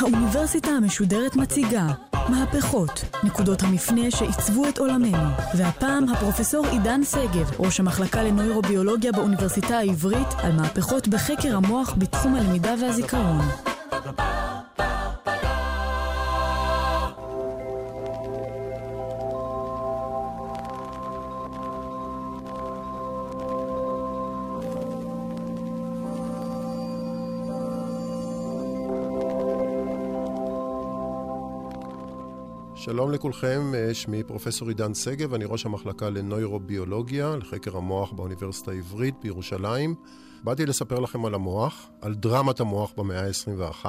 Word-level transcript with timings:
האוניברסיטה 0.00 0.70
המשודרת 0.70 1.36
מציגה 1.36 1.86
מהפכות, 2.28 3.04
נקודות 3.24 3.62
המפנה 3.62 4.10
שעיצבו 4.10 4.68
את 4.68 4.78
עולמנו. 4.78 5.28
והפעם 5.54 6.08
הפרופסור 6.08 6.66
עידן 6.66 7.04
שגב, 7.04 7.50
ראש 7.58 7.80
המחלקה 7.80 8.22
לנוירוביולוגיה 8.22 9.12
באוניברסיטה 9.12 9.78
העברית, 9.78 10.28
על 10.42 10.52
מהפכות 10.52 11.08
בחקר 11.08 11.56
המוח 11.56 11.94
בתחום 11.98 12.34
הלמידה 12.34 12.74
והזיכרון. 12.80 13.44
שלום 32.90 33.12
לכולכם, 33.12 33.72
שמי 33.92 34.22
פרופסור 34.22 34.68
עידן 34.68 34.94
שגב, 34.94 35.34
אני 35.34 35.44
ראש 35.44 35.66
המחלקה 35.66 36.10
לנוירוביולוגיה, 36.10 37.36
לחקר 37.36 37.76
המוח 37.76 38.12
באוניברסיטה 38.12 38.70
העברית 38.70 39.14
בירושלים. 39.22 39.94
באתי 40.44 40.66
לספר 40.66 40.98
לכם 40.98 41.24
על 41.24 41.34
המוח, 41.34 41.88
על 42.00 42.14
דרמת 42.14 42.60
המוח 42.60 42.92
במאה 42.96 43.26
ה-21, 43.26 43.86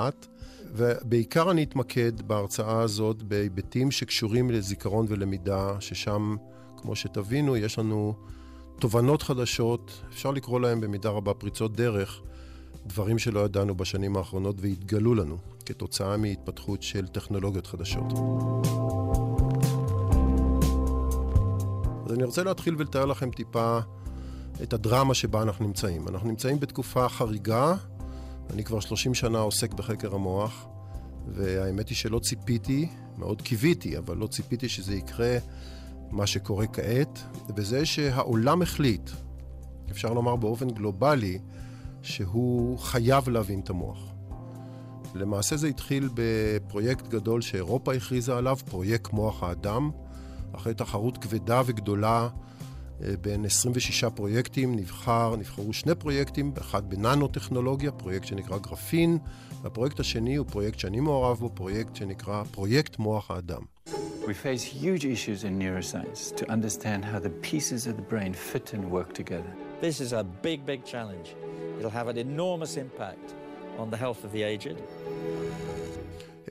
ובעיקר 0.74 1.52
אני 1.52 1.64
אתמקד 1.64 2.22
בהרצאה 2.22 2.82
הזאת 2.82 3.24
בהיבטים 3.24 3.92
שקשורים 3.92 4.52
לזיכרון 4.52 5.06
ולמידה, 5.10 5.76
ששם, 5.80 6.36
כמו 6.78 6.96
שתבינו, 6.96 7.58
יש 7.58 7.80
לנו 7.80 8.14
תובנות 8.80 9.22
חדשות, 9.22 10.02
אפשר 10.10 10.32
לקרוא 10.32 10.60
להם 10.60 10.82
במידה 10.82 11.10
רבה 11.10 11.34
פריצות 11.34 11.76
דרך, 11.76 12.22
דברים 12.88 13.20
שלא 13.20 13.40
ידענו 13.40 13.76
בשנים 13.76 14.18
האחרונות 14.18 14.56
והתגלו 14.60 15.16
לנו 15.16 15.38
כתוצאה 15.70 16.18
מהתפתחות 16.18 16.84
של 16.84 17.08
טכנולוגיות 17.08 17.68
חדשות. 17.68 18.14
אז 22.06 22.14
אני 22.14 22.24
רוצה 22.24 22.44
להתחיל 22.44 22.76
ולתאר 22.78 23.06
לכם 23.06 23.32
טיפה 23.32 23.80
את 24.64 24.74
הדרמה 24.74 25.14
שבה 25.14 25.42
אנחנו 25.42 25.66
נמצאים. 25.66 26.08
אנחנו 26.08 26.30
נמצאים 26.30 26.60
בתקופה 26.60 27.10
חריגה, 27.10 27.76
אני 28.54 28.64
כבר 28.64 28.80
30 28.80 29.14
שנה 29.14 29.40
עוסק 29.40 29.74
בחקר 29.74 30.16
המוח, 30.16 30.68
והאמת 31.28 31.90
היא 31.90 31.98
שלא 31.98 32.20
ציפיתי, 32.20 32.90
מאוד 33.18 33.42
קיוויתי, 33.42 33.98
אבל 33.98 34.18
לא 34.18 34.28
ציפיתי 34.28 34.70
שזה 34.70 34.96
יקרה 34.96 35.38
מה 36.12 36.28
שקורה 36.28 36.68
כעת, 36.68 37.20
וזה 37.56 37.86
שהעולם 37.86 38.62
החליט, 38.62 39.10
אפשר 39.92 40.14
לומר 40.14 40.36
באופן 40.36 40.70
גלובלי, 40.70 41.40
שהוא 42.02 42.80
חייב 42.80 43.30
להבין 43.30 43.60
את 43.60 43.70
המוח. 43.70 44.19
למעשה 45.16 45.58
זה 45.58 45.68
התחיל 45.68 46.10
בפרויקט 46.14 47.08
גדול 47.08 47.42
שאירופה 47.42 47.94
הכריזה 47.94 48.38
עליו, 48.38 48.58
פרויקט 48.70 49.14
מוח 49.14 49.44
האדם. 49.44 49.92
אחרי 50.56 50.74
תחרות 50.74 51.18
כבדה 51.18 51.62
וגדולה 51.66 52.30
אה, 53.04 53.14
בין 53.22 53.46
26 53.46 54.04
פרויקטים, 54.04 54.76
נבחר, 54.76 55.36
נבחרו 55.36 55.74
שני 55.74 55.96
פרויקטים, 55.96 56.52
אחד 56.58 56.90
בננו-טכנולוגיה, 56.90 57.92
פרויקט 57.92 58.28
שנקרא 58.28 58.58
גרפין, 58.58 59.18
והפרויקט 59.62 60.00
השני 60.00 60.36
הוא 60.36 60.46
פרויקט 60.48 60.80
שאני 60.80 61.00
מעורב 61.00 61.38
בו, 61.38 61.50
פרויקט 61.50 61.96
שנקרא 61.96 62.44
פרויקט 62.52 63.00
מוח 63.00 63.32
האדם. 63.32 63.62
We 64.26 64.34
face 64.34 64.64
huge 64.64 65.06
issues 65.06 65.44
in 65.44 65.58
neuroscience 65.58 66.22
to 66.40 66.44
understand 66.52 67.04
how 67.04 67.20
the 67.20 67.34
pieces 67.50 67.88
of 67.88 67.94
the 68.00 68.08
brain 68.14 68.34
fit 68.34 68.74
and 68.76 68.84
work 68.92 69.14
together. 69.22 69.52
This 69.82 70.00
is 70.02 70.14
a 70.14 70.24
big, 70.44 70.60
big 70.72 70.82
challenge. 70.86 71.28
It'll 71.80 71.98
have 72.02 72.10
an 72.14 72.18
enormous 72.18 72.74
impact 72.86 73.28
on 73.80 73.90
the 73.94 73.98
health 73.98 74.24
of 74.26 74.32
the 74.34 74.66
aged. 74.66 74.78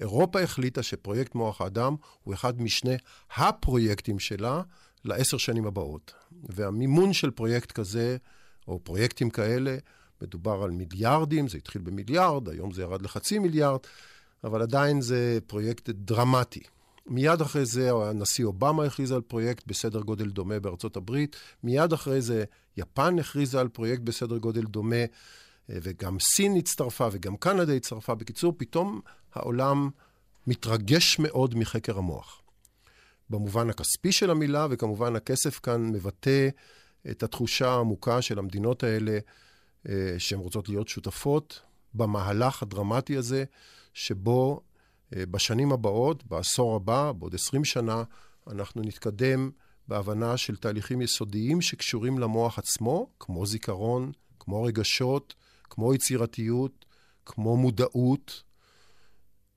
אירופה 0.01 0.41
החליטה 0.41 0.83
שפרויקט 0.83 1.35
מוח 1.35 1.61
האדם 1.61 1.97
הוא 2.25 2.35
אחד 2.35 2.63
משני 2.63 2.97
הפרויקטים 3.37 4.19
שלה 4.19 4.63
לעשר 5.05 5.37
שנים 5.37 5.67
הבאות. 5.67 6.15
והמימון 6.43 7.13
של 7.13 7.31
פרויקט 7.31 7.73
כזה, 7.73 8.17
או 8.69 8.79
פרויקטים 8.85 9.31
כאלה, 9.31 9.77
מדובר 10.23 10.63
על 10.63 10.71
מיליארדים, 10.71 11.49
זה 11.49 11.59
התחיל 11.59 11.83
במיליארד, 11.83 12.49
היום 12.49 12.73
זה 12.73 12.83
ירד 12.83 13.03
לחצי 13.03 13.39
מיליארד, 13.39 13.81
אבל 14.45 14.63
עדיין 14.63 15.01
זה 15.01 15.39
פרויקט 15.47 15.89
דרמטי. 15.89 16.63
מיד 17.07 17.41
אחרי 17.41 17.65
זה 17.65 17.91
הנשיא 17.93 18.45
אובמה 18.45 18.85
הכריז 18.85 19.13
על 19.13 19.21
פרויקט 19.21 19.67
בסדר 19.67 20.01
גודל 20.01 20.31
דומה 20.31 20.61
בארצות 20.61 20.97
הברית, 20.97 21.37
מיד 21.63 21.93
אחרי 21.93 22.21
זה 22.21 22.45
יפן 22.77 23.19
הכריזה 23.19 23.61
על 23.61 23.69
פרויקט 23.69 24.03
בסדר 24.03 24.39
גודל 24.39 24.65
דומה, 24.65 25.05
וגם 25.69 26.17
סין 26.21 26.57
הצטרפה 26.57 27.09
וגם 27.13 27.37
קנדה 27.37 27.75
הצטרפה. 27.75 28.15
בקיצור, 28.15 28.55
פתאום 28.57 29.01
העולם 29.35 29.91
מתרגש 30.47 31.19
מאוד 31.19 31.55
מחקר 31.55 31.99
המוח. 31.99 32.43
במובן 33.31 33.71
הכספי 33.71 34.13
של 34.13 34.31
המילה, 34.31 34.67
וכמובן 34.71 35.17
הכסף 35.17 35.59
כאן 35.59 35.87
מבטא 35.87 36.49
את 37.11 37.23
התחושה 37.23 37.71
העמוקה 37.71 38.23
של 38.23 38.39
המדינות 38.39 38.83
האלה, 38.83 39.19
שהן 40.19 40.39
רוצות 40.39 40.69
להיות 40.69 40.89
שותפות 40.89 41.61
במהלך 41.95 42.63
הדרמטי 42.63 43.17
הזה, 43.17 43.45
שבו 43.95 44.61
בשנים 45.11 45.73
הבאות, 45.73 46.27
בעשור 46.27 46.77
הבא, 46.77 47.13
בעוד 47.13 47.35
20 47.35 47.65
שנה, 47.65 48.03
אנחנו 48.51 48.83
נתקדם 48.83 49.51
בהבנה 49.89 50.37
של 50.37 50.57
תהליכים 50.57 51.03
יסודיים 51.03 51.61
שקשורים 51.61 52.19
למוח 52.19 52.59
עצמו, 52.59 53.07
כמו 53.21 53.47
זיכרון, 53.47 54.13
כמו 54.39 54.63
רגשות, 54.63 55.35
כמו 55.71 55.95
יצירתיות, 55.95 56.85
כמו 57.27 57.57
מודעות, 57.57 58.43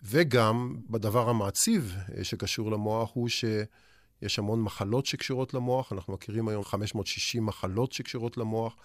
וגם 0.04 0.78
בדבר 0.90 1.30
המעציב 1.30 1.96
שקשור 2.24 2.72
למוח 2.72 3.12
הוא 3.14 3.30
שיש 3.30 4.40
המון 4.40 4.62
מחלות 4.62 5.06
שקשורות 5.06 5.54
למוח, 5.54 5.94
אנחנו 5.94 6.14
מכירים 6.14 6.48
היום 6.48 6.64
560 6.64 7.46
מחלות 7.46 7.92
שקשורות 7.92 8.38
למוח, 8.38 8.76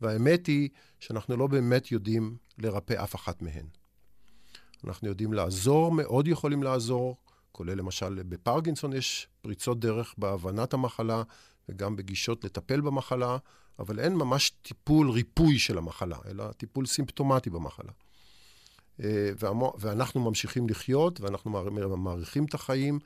והאמת 0.00 0.46
היא 0.46 0.68
שאנחנו 1.00 1.36
לא 1.36 1.46
באמת 1.46 1.92
יודעים 1.92 2.36
לרפא 2.58 3.02
אף 3.02 3.14
אחת 3.14 3.42
מהן. 3.42 3.66
אנחנו 4.84 5.08
יודעים 5.08 5.32
לעזור, 5.32 5.92
מאוד 5.92 6.28
יכולים 6.28 6.62
לעזור, 6.62 7.16
כולל 7.52 7.78
למשל 7.78 8.22
בפרקינסון 8.22 8.92
יש 8.92 9.28
פריצות 9.40 9.80
דרך 9.80 10.14
בהבנת 10.18 10.74
המחלה 10.74 11.22
וגם 11.68 11.96
בגישות 11.96 12.44
לטפל 12.44 12.80
במחלה, 12.80 13.36
אבל 13.78 14.00
אין 14.00 14.14
ממש 14.14 14.50
טיפול 14.62 15.10
ריפוי 15.10 15.58
של 15.58 15.78
המחלה, 15.78 16.18
אלא 16.26 16.52
טיפול 16.52 16.86
סימפטומטי 16.86 17.50
במחלה. 17.50 17.92
ואנחנו 19.78 20.20
ממשיכים 20.20 20.68
לחיות, 20.68 21.20
ואנחנו 21.20 21.50
מעריכים 21.96 22.44
את 22.44 22.54
החיים. 22.54 22.98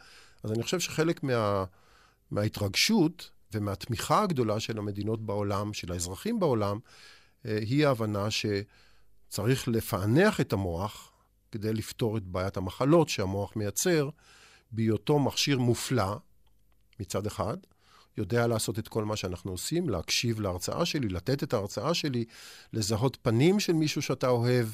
אז 0.43 0.53
אני 0.53 0.63
חושב 0.63 0.81
שחלק 0.81 1.23
מה, 1.23 1.65
מההתרגשות 2.31 3.31
ומהתמיכה 3.55 4.23
הגדולה 4.23 4.61
של 4.61 4.79
המדינות 4.79 5.27
בעולם, 5.27 5.73
של 5.73 5.93
האזרחים 5.93 6.41
בעולם, 6.41 6.79
היא 7.45 7.87
ההבנה 7.87 8.27
שצריך 8.31 9.69
לפענח 9.69 10.41
את 10.41 10.53
המוח 10.53 11.13
כדי 11.53 11.73
לפתור 11.73 12.17
את 12.17 12.23
בעיית 12.23 12.57
המחלות 12.57 13.09
שהמוח 13.09 13.57
מייצר, 13.57 14.09
בהיותו 14.73 15.19
מכשיר 15.19 15.59
מופלא 15.59 16.17
מצד 17.01 17.27
אחד, 17.27 17.57
יודע 18.19 18.47
לעשות 18.47 18.79
את 18.79 18.89
כל 18.89 19.05
מה 19.05 19.17
שאנחנו 19.17 19.51
עושים, 19.51 19.89
להקשיב 19.89 20.41
להרצאה 20.41 20.87
שלי, 20.87 21.09
לתת 21.09 21.43
את 21.43 21.55
ההרצאה 21.55 21.95
שלי, 21.95 22.25
לזהות 22.73 23.19
פנים 23.23 23.61
של 23.61 23.73
מישהו 23.73 24.03
שאתה 24.03 24.29
אוהב, 24.29 24.69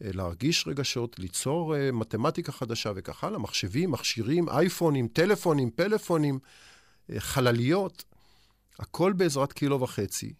להרגיש 0.00 0.66
רגשות, 0.66 1.18
ליצור 1.18 1.74
מתמטיקה 1.92 2.52
חדשה 2.52 2.92
וכך 2.96 3.24
הלאה, 3.24 3.38
מחשבים, 3.38 3.90
מכשירים, 3.90 4.48
אייפונים, 4.48 5.08
טלפונים, 5.08 5.70
פלאפונים, 5.70 6.38
חלליות, 7.18 8.04
הכל 8.78 9.12
בעזרת 9.12 9.52
קילו 9.52 9.80
וחצי 9.80 10.32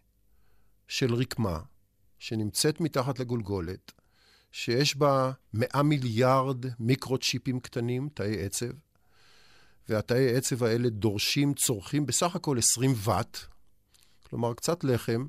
של 0.89 1.15
רקמה 1.15 1.59
שנמצאת 2.19 2.81
מתחת 2.81 3.19
לגולגולת, 3.19 3.93
שיש 4.53 4.97
בה 4.97 5.33
100 5.55 5.83
מיליארד 5.83 6.65
מיקרו-צ'יפים 6.79 7.61
קטנים, 7.61 8.09
תאי 8.15 8.45
עצב, 8.45 8.71
והתאי 9.89 10.37
עצב 10.37 10.65
האלה 10.65 10.89
דורשים, 10.89 11.55
צורכים 11.55 12.07
בסך 12.07 12.37
הכל 12.37 12.59
20 12.59 12.95
ואט, 12.97 13.39
כלומר 14.23 14.55
קצת 14.55 14.85
לחם, 14.85 15.27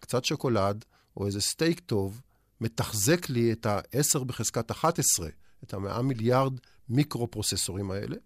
קצת 0.00 0.24
שוקולד, 0.24 0.84
או 1.16 1.26
איזה 1.26 1.40
סטייק 1.40 1.80
טוב, 1.80 2.20
מתחזק 2.60 3.28
לי 3.28 3.52
את 3.52 3.66
ה-10 3.66 4.24
בחזקת 4.24 4.70
11, 4.70 5.28
את 5.64 5.74
ה-100 5.74 6.02
מיליארד 6.02 6.52
מיקרו-פרוססורים 6.88 7.90
האלה. 7.90 8.16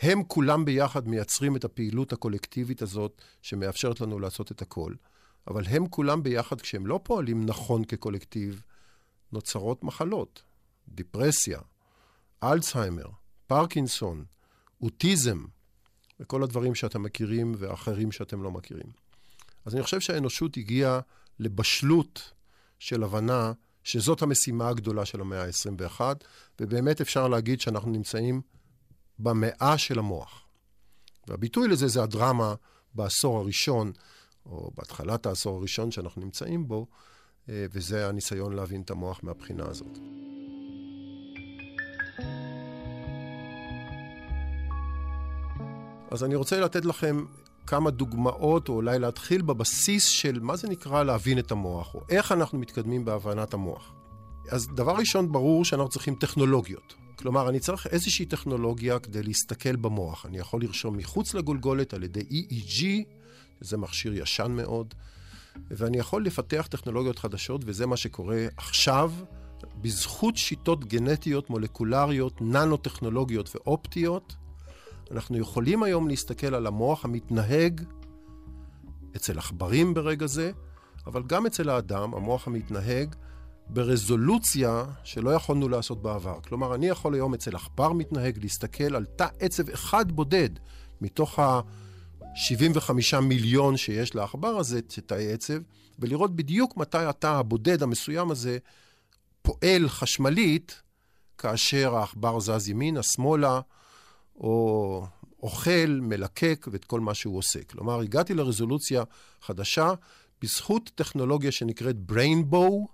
הם 0.00 0.22
כולם 0.24 0.64
ביחד 0.64 1.08
מייצרים 1.08 1.56
את 1.56 1.64
הפעילות 1.64 2.12
הקולקטיבית 2.12 2.82
הזאת, 2.82 3.22
שמאפשרת 3.42 4.00
לנו 4.00 4.18
לעשות 4.18 4.52
את 4.52 4.62
הכל. 4.62 4.94
אבל 5.48 5.64
הם 5.66 5.88
כולם 5.88 6.22
ביחד, 6.22 6.60
כשהם 6.60 6.86
לא 6.86 7.00
פועלים 7.02 7.46
נכון 7.46 7.84
כקולקטיב, 7.84 8.62
נוצרות 9.32 9.84
מחלות. 9.84 10.42
דיפרסיה, 10.88 11.60
אלצהיימר, 12.42 13.06
פרקינסון, 13.46 14.24
אוטיזם, 14.82 15.44
וכל 16.20 16.42
הדברים 16.42 16.74
שאתם 16.74 17.02
מכירים 17.02 17.54
ואחרים 17.58 18.12
שאתם 18.12 18.42
לא 18.42 18.50
מכירים. 18.50 18.86
אז 19.64 19.74
אני 19.74 19.82
חושב 19.82 20.00
שהאנושות 20.00 20.56
הגיעה 20.56 21.00
לבשלות 21.40 22.32
של 22.78 23.02
הבנה 23.02 23.52
שזאת 23.84 24.22
המשימה 24.22 24.68
הגדולה 24.68 25.04
של 25.04 25.20
המאה 25.20 25.44
ה-21, 25.44 26.00
ובאמת 26.60 27.00
אפשר 27.00 27.28
להגיד 27.28 27.60
שאנחנו 27.60 27.90
נמצאים 27.90 28.40
במאה 29.18 29.78
של 29.78 29.98
המוח. 29.98 30.46
והביטוי 31.28 31.68
לזה 31.68 31.88
זה 31.88 32.02
הדרמה 32.02 32.54
בעשור 32.94 33.38
הראשון, 33.38 33.92
או 34.46 34.70
בהתחלת 34.74 35.26
העשור 35.26 35.58
הראשון 35.58 35.90
שאנחנו 35.90 36.22
נמצאים 36.22 36.68
בו, 36.68 36.86
אה, 37.48 37.66
וזה 37.70 38.08
הניסיון 38.08 38.52
להבין 38.52 38.82
את 38.82 38.90
המוח 38.90 39.20
מהבחינה 39.22 39.64
הזאת. 39.68 40.15
אז 46.16 46.24
אני 46.24 46.34
רוצה 46.34 46.60
לתת 46.60 46.84
לכם 46.84 47.24
כמה 47.66 47.90
דוגמאות, 47.90 48.68
או 48.68 48.74
אולי 48.74 48.98
להתחיל 48.98 49.42
בבסיס 49.42 50.04
של 50.04 50.40
מה 50.40 50.56
זה 50.56 50.68
נקרא 50.68 51.02
להבין 51.02 51.38
את 51.38 51.50
המוח, 51.50 51.94
או 51.94 52.00
איך 52.08 52.32
אנחנו 52.32 52.58
מתקדמים 52.58 53.04
בהבנת 53.04 53.54
המוח. 53.54 53.92
אז 54.50 54.68
דבר 54.74 54.92
ראשון, 54.92 55.32
ברור 55.32 55.64
שאנחנו 55.64 55.88
צריכים 55.88 56.14
טכנולוגיות. 56.14 56.94
כלומר, 57.16 57.48
אני 57.48 57.60
צריך 57.60 57.86
איזושהי 57.86 58.26
טכנולוגיה 58.26 58.98
כדי 58.98 59.22
להסתכל 59.22 59.76
במוח. 59.76 60.26
אני 60.26 60.38
יכול 60.38 60.62
לרשום 60.62 60.96
מחוץ 60.96 61.34
לגולגולת 61.34 61.94
על 61.94 62.02
ידי 62.02 62.20
EEG, 62.20 62.84
שזה 63.60 63.76
מכשיר 63.76 64.14
ישן 64.14 64.52
מאוד, 64.52 64.94
ואני 65.70 65.98
יכול 65.98 66.26
לפתח 66.26 66.66
טכנולוגיות 66.70 67.18
חדשות, 67.18 67.60
וזה 67.64 67.86
מה 67.86 67.96
שקורה 67.96 68.46
עכשיו, 68.56 69.12
בזכות 69.80 70.36
שיטות 70.36 70.84
גנטיות, 70.84 71.50
מולקולריות, 71.50 72.40
ננו-טכנולוגיות 72.40 73.56
ואופטיות, 73.56 74.36
אנחנו 75.10 75.38
יכולים 75.38 75.82
היום 75.82 76.08
להסתכל 76.08 76.54
על 76.54 76.66
המוח 76.66 77.04
המתנהג 77.04 77.80
אצל 79.16 79.38
עכברים 79.38 79.94
ברגע 79.94 80.26
זה, 80.26 80.50
אבל 81.06 81.22
גם 81.22 81.46
אצל 81.46 81.68
האדם, 81.68 82.14
המוח 82.14 82.46
המתנהג 82.46 83.14
ברזולוציה 83.68 84.84
שלא 85.04 85.30
יכולנו 85.30 85.68
לעשות 85.68 86.02
בעבר. 86.02 86.40
כלומר, 86.40 86.74
אני 86.74 86.86
יכול 86.86 87.14
היום 87.14 87.34
אצל 87.34 87.56
עכבר 87.56 87.92
מתנהג 87.92 88.38
להסתכל 88.42 88.96
על 88.96 89.04
תא 89.04 89.26
עצב 89.40 89.70
אחד 89.70 90.12
בודד 90.12 90.50
מתוך 91.00 91.38
ה-75 91.38 93.20
מיליון 93.22 93.76
שיש 93.76 94.14
לעכבר 94.14 94.58
הזה, 94.58 94.82
תאי 94.82 95.32
עצב, 95.32 95.58
ולראות 95.98 96.36
בדיוק 96.36 96.76
מתי 96.76 96.98
התא 96.98 97.26
הבודד 97.26 97.82
המסוים 97.82 98.30
הזה 98.30 98.58
פועל 99.42 99.88
חשמלית 99.88 100.82
כאשר 101.38 101.96
העכבר 101.96 102.40
זז 102.40 102.68
ימינה, 102.68 103.02
שמאלה, 103.02 103.60
או 104.36 105.06
אוכל, 105.42 105.98
מלקק 106.02 106.66
ואת 106.72 106.84
כל 106.84 107.00
מה 107.00 107.14
שהוא 107.14 107.38
עושה. 107.38 107.64
כלומר, 107.64 108.00
הגעתי 108.00 108.34
לרזולוציה 108.34 109.02
חדשה 109.40 109.92
בזכות 110.42 110.90
טכנולוגיה 110.94 111.52
שנקראת 111.52 111.96
Brainbow, 112.12 112.86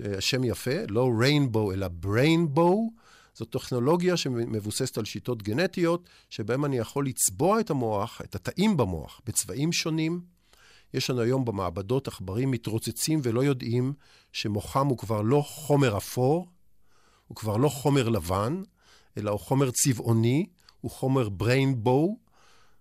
השם 0.00 0.44
יפה, 0.44 0.70
לא 0.88 1.10
Rainbow 1.20 1.72
אלא 1.74 1.86
Brainbow, 2.02 3.00
זו 3.34 3.44
טכנולוגיה 3.44 4.16
שמבוססת 4.16 4.98
על 4.98 5.04
שיטות 5.04 5.42
גנטיות, 5.42 6.08
שבהן 6.30 6.64
אני 6.64 6.78
יכול 6.78 7.06
לצבוע 7.06 7.60
את 7.60 7.70
המוח, 7.70 8.20
את 8.24 8.34
התאים 8.34 8.76
במוח, 8.76 9.20
בצבעים 9.26 9.72
שונים. 9.72 10.20
יש 10.94 11.10
לנו 11.10 11.20
היום 11.20 11.44
במעבדות 11.44 12.08
עכברים 12.08 12.50
מתרוצצים 12.50 13.20
ולא 13.22 13.44
יודעים 13.44 13.92
שמוחם 14.32 14.86
הוא 14.86 14.98
כבר 14.98 15.22
לא 15.22 15.42
חומר 15.46 15.96
אפור, 15.96 16.46
הוא 17.26 17.36
כבר 17.36 17.56
לא 17.56 17.68
חומר 17.68 18.08
לבן, 18.08 18.62
אלא 19.16 19.30
הוא 19.30 19.40
חומר 19.40 19.70
צבעוני, 19.70 20.46
הוא 20.80 20.90
חומר 20.90 21.28
Brainbow, 21.28 22.18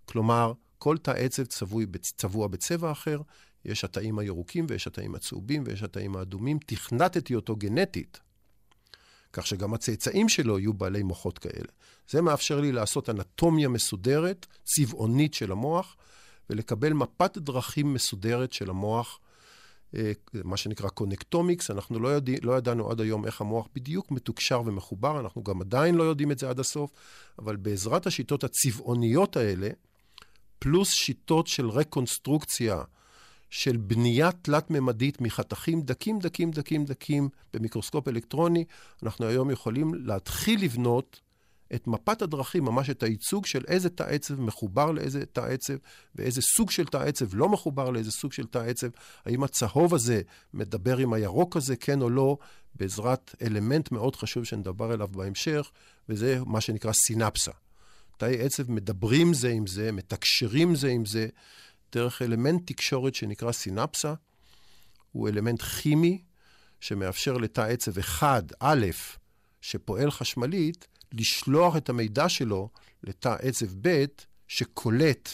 כלומר, 0.05 0.53
כל 0.77 0.97
תא 0.97 1.11
עצב 1.11 1.45
צבוע, 1.45 1.83
צבוע 2.17 2.47
בצבע 2.47 2.91
אחר, 2.91 3.21
יש 3.65 3.83
התאים 3.83 4.19
הירוקים 4.19 4.65
ויש 4.69 4.87
התאים 4.87 5.15
הצהובים 5.15 5.63
ויש 5.65 5.83
התאים 5.83 6.15
האדומים. 6.15 6.59
תכנתתי 6.65 7.35
אותו 7.35 7.55
גנטית, 7.55 8.19
כך 9.33 9.47
שגם 9.47 9.73
הצאצאים 9.73 10.29
שלו 10.29 10.59
יהיו 10.59 10.73
בעלי 10.73 11.03
מוחות 11.03 11.39
כאלה. 11.39 11.67
זה 12.09 12.21
מאפשר 12.21 12.59
לי 12.59 12.71
לעשות 12.71 13.09
אנטומיה 13.09 13.69
מסודרת, 13.69 14.45
צבעונית 14.63 15.33
של 15.33 15.51
המוח, 15.51 15.95
ולקבל 16.49 16.93
מפת 16.93 17.38
דרכים 17.38 17.93
מסודרת 17.93 18.53
של 18.53 18.69
המוח 18.69 19.19
מה 20.43 20.57
שנקרא 20.57 20.89
connectomics, 20.89 21.71
אנחנו 21.71 21.99
לא, 21.99 22.07
יודע, 22.07 22.33
לא 22.41 22.57
ידענו 22.57 22.91
עד 22.91 23.01
היום 23.01 23.25
איך 23.25 23.41
המוח 23.41 23.67
בדיוק 23.75 24.11
מתוקשר 24.11 24.61
ומחובר, 24.65 25.19
אנחנו 25.19 25.43
גם 25.43 25.61
עדיין 25.61 25.95
לא 25.95 26.03
יודעים 26.03 26.31
את 26.31 26.39
זה 26.39 26.49
עד 26.49 26.59
הסוף, 26.59 26.91
אבל 27.39 27.55
בעזרת 27.55 28.07
השיטות 28.07 28.43
הצבעוניות 28.43 29.37
האלה, 29.37 29.69
פלוס 30.59 30.89
שיטות 30.89 31.47
של 31.47 31.69
רקונסטרוקציה, 31.69 32.83
של 33.49 33.77
בנייה 33.77 34.31
תלת-ממדית 34.31 35.21
מחתכים 35.21 35.81
דקים, 35.81 36.19
דקים, 36.19 36.51
דקים, 36.51 36.85
דקים 36.85 37.29
במיקרוסקופ 37.53 38.07
אלקטרוני, 38.07 38.65
אנחנו 39.03 39.25
היום 39.25 39.49
יכולים 39.49 39.93
להתחיל 39.93 40.63
לבנות 40.63 41.21
את 41.73 41.88
מפת 41.88 42.21
הדרכים, 42.21 42.65
ממש 42.65 42.89
את 42.89 43.03
הייצוג 43.03 43.45
של 43.45 43.63
איזה 43.67 43.89
תא 43.89 44.03
עצב 44.03 44.41
מחובר 44.41 44.91
לאיזה 44.91 45.25
תא 45.25 45.41
עצב, 45.41 45.73
ואיזה 46.15 46.41
סוג 46.41 46.71
של 46.71 46.85
תא 46.85 46.97
עצב 46.97 47.35
לא 47.35 47.50
מחובר 47.50 47.89
לאיזה 47.89 48.12
סוג 48.12 48.33
של 48.33 48.45
תא 48.45 48.59
עצב, 48.59 48.88
האם 49.25 49.44
הצהוב 49.44 49.94
הזה 49.94 50.21
מדבר 50.53 50.97
עם 50.97 51.13
הירוק 51.13 51.57
הזה, 51.57 51.75
כן 51.75 52.01
או 52.01 52.09
לא, 52.09 52.38
בעזרת 52.75 53.35
אלמנט 53.41 53.91
מאוד 53.91 54.15
חשוב 54.15 54.44
שנדבר 54.44 54.91
עליו 54.91 55.07
בהמשך, 55.07 55.71
וזה 56.09 56.39
מה 56.45 56.62
שנקרא 56.62 56.91
סינפסה. 56.94 57.51
תאי 58.17 58.41
עצב 58.41 58.71
מדברים 58.71 59.33
זה 59.33 59.50
עם 59.50 59.67
זה, 59.67 59.91
מתקשרים 59.91 60.75
זה 60.75 60.88
עם 60.88 61.06
זה, 61.06 61.27
דרך 61.91 62.21
אלמנט 62.21 62.62
תקשורת 62.71 63.15
שנקרא 63.15 63.51
סינפסה. 63.51 64.13
הוא 65.12 65.29
אלמנט 65.29 65.62
כימי 65.62 66.21
שמאפשר 66.79 67.38
לתא 67.38 67.62
עצב 67.62 67.97
אחד, 67.97 68.44
א', 68.59 68.85
שפועל 69.62 70.12
חשמלית, 70.12 70.88
לשלוח 71.13 71.75
את 71.75 71.89
המידע 71.89 72.29
שלו 72.29 72.69
לתא 73.03 73.35
עצב 73.39 73.65
ב', 73.81 74.05
שקולט 74.47 75.29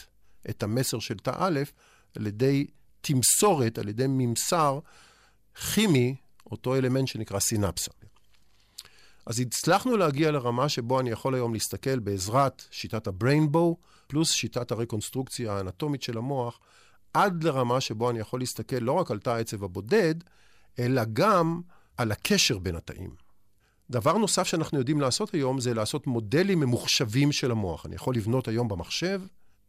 את 0.50 0.64
המסר 0.64 1.00
של 1.00 1.18
תא 1.18 1.32
א', 1.38 1.60
על 2.16 2.28
ידי 2.28 2.68
תמסורת, 3.02 3.78
על 3.78 3.90
ידי 3.90 4.06
ממסר 4.08 4.80
כימי, 5.74 6.16
אותו 6.52 6.76
אלמנט 6.76 7.08
שנקרא 7.08 7.40
סינפסה. 7.40 7.92
אז 9.26 9.40
הצלחנו 9.40 9.98
להגיע 9.98 10.32
לרמה 10.32 10.70
שבו 10.70 11.00
אני 11.00 11.10
יכול 11.10 11.36
היום 11.36 11.54
להסתכל 11.54 12.00
בעזרת 12.00 12.64
שיטת 12.72 13.08
הבריינבו, 13.08 13.78
פלוס 14.08 14.32
שיטת 14.32 14.72
הרקונסטרוקציה 14.72 15.54
האנטומית 15.54 16.04
של 16.04 16.18
המוח, 16.18 16.60
עד 17.14 17.44
לרמה 17.44 17.82
שבו 17.82 18.10
אני 18.10 18.20
יכול 18.20 18.40
להסתכל 18.40 18.76
לא 18.76 18.92
רק 18.92 19.12
על 19.12 19.20
תא 19.20 19.30
העצב 19.30 19.64
הבודד, 19.64 20.16
אלא 20.80 21.02
גם 21.14 21.62
על 21.98 22.12
הקשר 22.12 22.58
בין 22.58 22.76
התאים. 22.76 23.16
דבר 23.92 24.18
נוסף 24.18 24.44
שאנחנו 24.44 24.78
יודעים 24.78 25.02
לעשות 25.02 25.34
היום 25.34 25.60
זה 25.60 25.74
לעשות 25.74 26.08
מודלים 26.08 26.60
ממוחשבים 26.60 27.32
של 27.32 27.52
המוח. 27.52 27.86
אני 27.86 27.96
יכול 27.96 28.16
לבנות 28.16 28.48
היום 28.48 28.68
במחשב 28.68 29.22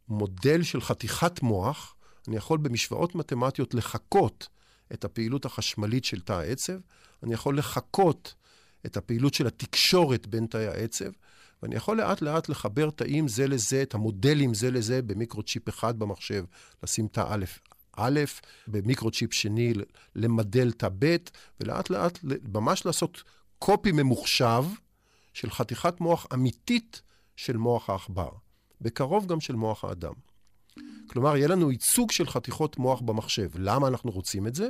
מודל 0.07 0.63
של 0.63 0.81
חתיכת 0.81 1.41
מוח, 1.41 1.95
אני 2.27 2.35
יכול 2.35 2.57
במשוואות 2.57 3.15
מתמטיות 3.15 3.73
לחקות 3.73 4.47
את 4.93 5.05
הפעילות 5.05 5.45
החשמלית 5.45 6.05
של 6.05 6.21
תא 6.21 6.33
העצב, 6.33 6.77
אני 7.23 7.33
יכול 7.33 7.57
לחקות 7.57 8.35
את 8.85 8.97
הפעילות 8.97 9.33
של 9.33 9.47
התקשורת 9.47 10.27
בין 10.27 10.45
תאי 10.45 10.67
העצב, 10.67 11.09
ואני 11.63 11.75
יכול 11.75 11.97
לאט 11.97 12.21
לאט 12.21 12.49
לחבר 12.49 12.89
תאים 12.89 13.27
זה 13.27 13.47
לזה, 13.47 13.81
את 13.81 13.93
המודלים 13.93 14.53
זה 14.53 14.71
לזה 14.71 15.01
במיקרוצ'יפ 15.01 15.69
אחד 15.69 15.99
במחשב, 15.99 16.45
לשים 16.83 17.07
תא 17.07 17.25
א', 17.27 17.45
א', 17.97 18.19
במיקרוצ'יפ 18.67 19.33
שני 19.33 19.73
למדל 20.15 20.71
תא 20.71 20.87
ב', 20.99 21.15
ולאט 21.59 21.89
לאט 21.89 22.19
ממש 22.53 22.85
לעשות 22.85 23.23
קופי 23.65 23.91
ממוחשב 23.91 24.63
של 25.33 25.49
חתיכת 25.49 26.01
מוח 26.01 26.27
אמיתית 26.33 27.01
של 27.35 27.57
מוח 27.57 27.89
העכבר, 27.89 28.29
בקרוב 28.81 29.25
גם 29.25 29.39
של 29.39 29.55
מוח 29.55 29.83
האדם. 29.83 30.13
כלומר, 31.07 31.37
יהיה 31.37 31.47
לנו 31.47 31.71
ייצוג 31.71 32.11
של 32.11 32.27
חתיכות 32.27 32.77
מוח 32.77 33.01
במחשב. 33.01 33.49
למה 33.55 33.87
אנחנו 33.87 34.11
רוצים 34.11 34.47
את 34.47 34.55
זה? 34.55 34.69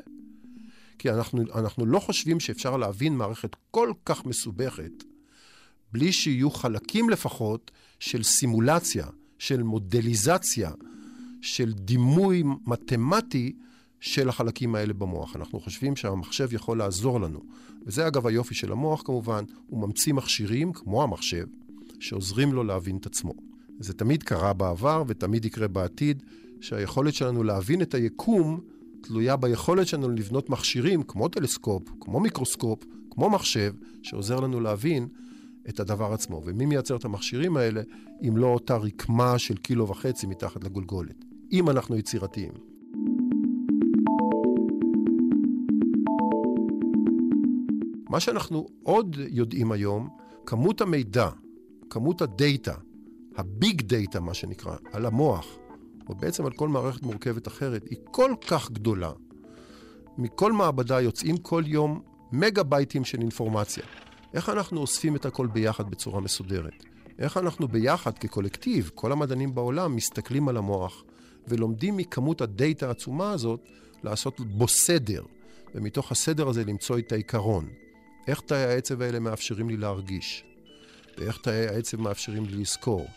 כי 1.00 1.09
אנחנו, 1.09 1.41
אנחנו 1.55 1.85
לא 1.85 2.00
חושבים 2.00 2.39
שאפשר 2.39 2.77
להבין 2.77 3.15
מערכת 3.15 3.55
כל 3.71 3.93
כך 4.05 4.25
מסובכת 4.25 5.03
בלי 5.91 6.12
שיהיו 6.12 6.51
חלקים 6.51 7.09
לפחות 7.09 7.71
של 8.00 8.23
סימולציה, 8.23 9.07
של 9.39 9.63
מודליזציה, 9.63 10.71
של 11.41 11.73
דימוי 11.73 12.43
מתמטי 12.65 13.55
של 14.03 14.29
החלקים 14.29 14.75
האלה 14.75 14.93
במוח. 14.93 15.36
אנחנו 15.36 15.60
חושבים 15.60 15.95
שהמחשב 15.95 16.53
יכול 16.53 16.77
לעזור 16.77 17.22
לנו. 17.22 17.39
וזה 17.86 18.07
אגב 18.07 18.27
היופי 18.27 18.55
של 18.55 18.72
המוח 18.72 19.01
כמובן, 19.05 19.43
הוא 19.67 19.88
ממציא 19.88 20.13
מכשירים, 20.13 20.74
כמו 20.74 21.03
המחשב, 21.03 21.45
שעוזרים 22.00 22.53
לו 22.53 22.63
להבין 22.63 22.98
את 22.98 23.05
עצמו. 23.05 23.33
זה 23.79 23.93
תמיד 23.93 24.24
קרה 24.24 24.53
בעבר 24.53 25.03
ותמיד 25.07 25.45
יקרה 25.45 25.67
בעתיד, 25.67 26.24
שהיכולת 26.62 27.13
שלנו 27.13 27.43
להבין 27.43 27.81
את 27.81 27.93
היקום 27.93 28.62
תלויה 29.01 29.36
ביכולת 29.36 29.88
שלנו 29.88 30.10
לבנות 30.10 30.50
מכשירים 30.50 31.03
כמו 31.03 31.27
טלסקופ, 31.27 31.83
כמו 32.00 32.19
מיקרוסקופ, 32.19 32.83
כמו 33.12 33.29
מחשב, 33.29 33.74
שעוזר 34.01 34.39
לנו 34.39 34.60
להבין 34.60 35.07
את 35.69 35.79
הדבר 35.79 36.13
עצמו. 36.13 36.41
ומי 36.45 36.65
מייצר 36.65 36.95
את 36.95 37.05
המכשירים 37.05 37.57
האלה, 37.57 37.81
אם 38.27 38.38
לא 38.38 38.48
אותה 38.48 38.77
רקמה 38.77 39.39
של 39.39 39.57
קילו 39.57 39.88
וחצי 39.88 40.27
מתחת 40.27 40.63
לגולגולת? 40.63 41.25
אם 41.51 41.69
אנחנו 41.69 41.98
יצירתיים. 41.98 42.72
מה 48.13 48.20
שאנחנו 48.20 48.67
עוד 48.84 49.17
יודעים 49.29 49.72
היום, 49.72 50.10
כמות 50.46 50.82
המידע, 50.82 51.29
כמות 51.89 52.22
הדאטה, 52.22 52.74
ה 53.35 53.47
big 53.47 53.81
data, 53.81 54.19
מה 54.20 54.34
שנקרא, 54.34 54.75
על 54.91 55.05
המוח, 55.05 55.58
או 56.10 56.15
בעצם 56.15 56.46
על 56.46 56.51
כל 56.51 56.67
מערכת 56.67 57.01
מורכבת 57.01 57.48
אחרת, 57.48 57.84
היא 57.89 57.98
כל 58.12 58.34
כך 58.48 58.72
גדולה. 58.72 59.12
מכל 60.17 60.51
מעבדה 60.51 61.01
יוצאים 61.01 61.38
כל 61.38 61.63
יום 61.65 62.01
מגה 62.32 62.63
בייטים 62.63 63.05
של 63.05 63.22
אינפורמציה. 63.22 63.84
איך 64.34 64.50
אנחנו 64.50 64.82
אוספים 64.82 65.15
את 65.15 65.25
הכל 65.25 65.48
ביחד 65.48 65.91
בצורה 65.91 66.22
מסודרת? 66.22 66.84
איך 67.20 67.38
אנחנו 67.38 67.67
ביחד 67.67 68.17
כקולקטיב, 68.17 68.91
כל 68.96 69.12
המדענים 69.12 69.55
בעולם, 69.55 69.96
מסתכלים 69.96 70.50
על 70.50 70.58
המוח 70.58 71.03
ולומדים 71.48 71.98
מכמות 71.98 72.41
הדאטה 72.41 72.88
העצומה 72.88 73.32
הזאת 73.32 73.60
לעשות 74.03 74.39
בו 74.39 74.67
סדר, 74.67 75.24
ומתוך 75.75 76.12
הסדר 76.12 76.48
הזה 76.50 76.63
למצוא 76.63 76.98
את 76.98 77.12
העיקרון. 77.12 77.82
איך 78.27 78.41
תאי 78.41 78.57
העצב 78.57 79.01
האלה 79.01 79.19
מאפשרים 79.19 79.69
לי 79.69 79.77
להרגיש? 79.77 80.43
ואיך 81.17 81.37
תאי 81.37 81.67
העצב 81.67 82.01
מאפשרים 82.01 82.45
לי 82.45 82.55
לזכור? 82.57 83.07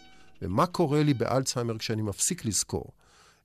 ומה 0.43 0.67
קורה 0.67 1.03
לי 1.03 1.15
באלצהיימר 1.15 1.79
כשאני 1.79 2.03
מפסיק 2.03 2.45
לזכור? 2.45 2.93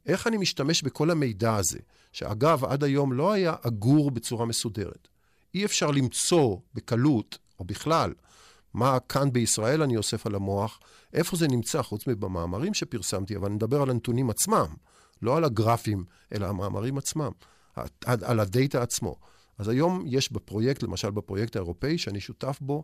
איך 0.05 0.27
אני 0.27 0.37
משתמש 0.37 0.83
בכל 0.83 1.11
המידע 1.11 1.55
הזה, 1.55 1.79
שאגב, 2.11 2.65
עד 2.65 2.83
היום 2.83 3.13
לא 3.13 3.31
היה 3.31 3.55
אגור 3.61 4.11
בצורה 4.11 4.45
מסודרת. 4.45 5.07
אי 5.53 5.65
אפשר 5.65 5.91
למצוא 5.91 6.57
בקלות, 6.73 7.37
או 7.59 7.65
בכלל, 7.65 8.13
מה 8.73 8.99
כאן 8.99 9.31
בישראל 9.31 9.81
אני 9.81 9.97
אוסף 9.97 10.25
על 10.25 10.35
המוח, 10.35 10.79
איפה 11.13 11.37
זה 11.37 11.47
נמצא, 11.47 11.81
חוץ 11.81 12.07
מבמאמרים 12.07 12.73
שפרסמתי, 12.73 13.35
אבל 13.35 13.45
אני 13.45 13.55
מדבר 13.55 13.81
על 13.81 13.89
הנתונים 13.89 14.29
עצמם, 14.29 14.67
לא 15.21 15.37
על 15.37 15.43
הגרפים, 15.43 16.03
אלא 16.33 16.47
המאמרים 16.47 16.97
עצמם, 16.97 17.31
על 18.05 18.39
הדאטה 18.39 18.81
עצמו. 18.81 19.15
אז 19.61 19.67
היום 19.67 20.03
יש 20.07 20.31
בפרויקט, 20.31 20.83
למשל 20.83 21.11
בפרויקט 21.11 21.55
האירופאי, 21.55 21.97
שאני 21.97 22.19
שותף 22.19 22.57
בו, 22.61 22.83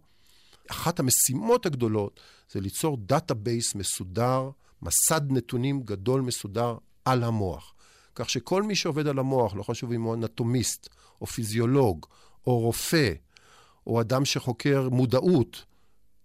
אחת 0.72 1.00
המשימות 1.00 1.66
הגדולות 1.66 2.20
זה 2.52 2.60
ליצור 2.60 2.98
database 2.98 3.76
מסודר, 3.76 4.50
מסד 4.82 5.22
נתונים 5.32 5.82
גדול 5.82 6.22
מסודר 6.22 6.78
על 7.06 7.24
המוח. 7.24 7.74
כך 8.16 8.30
שכל 8.30 8.64
מי 8.64 8.76
שעובד 8.76 9.08
על 9.08 9.20
המוח, 9.20 9.56
לא 9.56 9.64
חשוב 9.64 9.92
אם 9.92 10.02
הוא 10.02 10.16
אנטומיסט, 10.16 10.90
או 11.22 11.26
פיזיולוג, 11.26 12.06
או 12.48 12.60
רופא, 12.60 13.14
או 13.88 14.02
אדם 14.02 14.26
שחוקר 14.26 14.90
מודעות, 14.90 15.66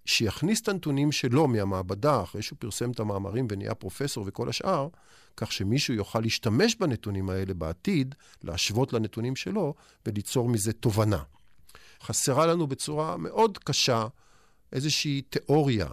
שיכניס 0.04 0.61
את 0.61 0.68
הנתונים 0.68 1.12
שלו 1.12 1.49
מהמעבדה, 1.49 2.23
אחרי 2.23 2.42
שהוא 2.42 2.56
פרסם 2.59 2.90
את 2.90 3.00
המאמרים 3.00 3.47
ונהיה 3.50 3.75
פרופסור 3.75 4.25
וכל 4.26 4.49
השאר, 4.49 4.88
כך 5.37 5.53
שמישהו 5.53 5.95
יוכל 5.95 6.21
להשתמש 6.21 6.75
בנתונים 6.75 7.31
האלה 7.31 7.55
בעתיד, 7.55 8.15
להשוות 8.43 8.93
לנתונים 8.93 9.37
שלו 9.37 9.75
וליצור 10.07 10.49
מזה 10.49 10.73
תובנה. 10.73 11.23
חסרה 12.03 12.47
לנו 12.47 12.67
בצורה 12.67 13.17
מאוד 13.17 13.59
קשה 13.59 14.07
איזושהי 14.73 15.23
תיאוריה 15.23 15.87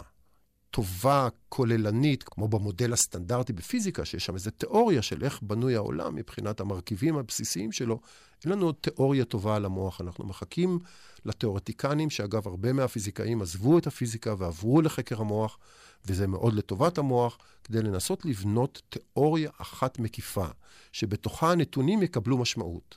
טובה, 0.70 1.28
כוללנית, 1.48 2.22
כמו 2.22 2.48
במודל 2.48 2.92
הסטנדרטי 2.92 3.52
בפיזיקה, 3.52 4.04
שיש 4.04 4.26
שם 4.26 4.34
איזו 4.34 4.50
תיאוריה 4.50 5.02
של 5.02 5.24
איך 5.24 5.42
בנוי 5.42 5.76
העולם 5.76 6.14
מבחינת 6.14 6.60
המרכיבים 6.60 7.16
הבסיסיים 7.16 7.72
שלו. 7.72 8.00
אין 8.44 8.52
לנו 8.52 8.66
עוד 8.66 8.74
תיאוריה 8.80 9.24
טובה 9.24 9.56
על 9.56 9.64
המוח. 9.64 10.00
אנחנו 10.00 10.26
מחכים 10.26 10.78
לתיאורטיקנים, 11.24 12.10
שאגב, 12.10 12.48
הרבה 12.48 12.72
מהפיזיקאים 12.72 13.42
עזבו 13.42 13.78
את 13.78 13.86
הפיזיקה 13.86 14.34
ועברו 14.38 14.82
לחקר 14.82 15.20
המוח, 15.20 15.58
וזה 16.06 16.26
מאוד 16.26 16.54
לטובת 16.54 16.98
המוח, 16.98 17.38
כדי 17.64 17.82
לנסות 17.82 18.24
לבנות 18.24 18.82
תיאוריה 18.88 19.50
אחת 19.58 19.98
מקיפה, 19.98 20.46
שבתוכה 20.92 21.52
הנתונים 21.52 22.02
יקבלו 22.02 22.38
משמעות. 22.38 22.96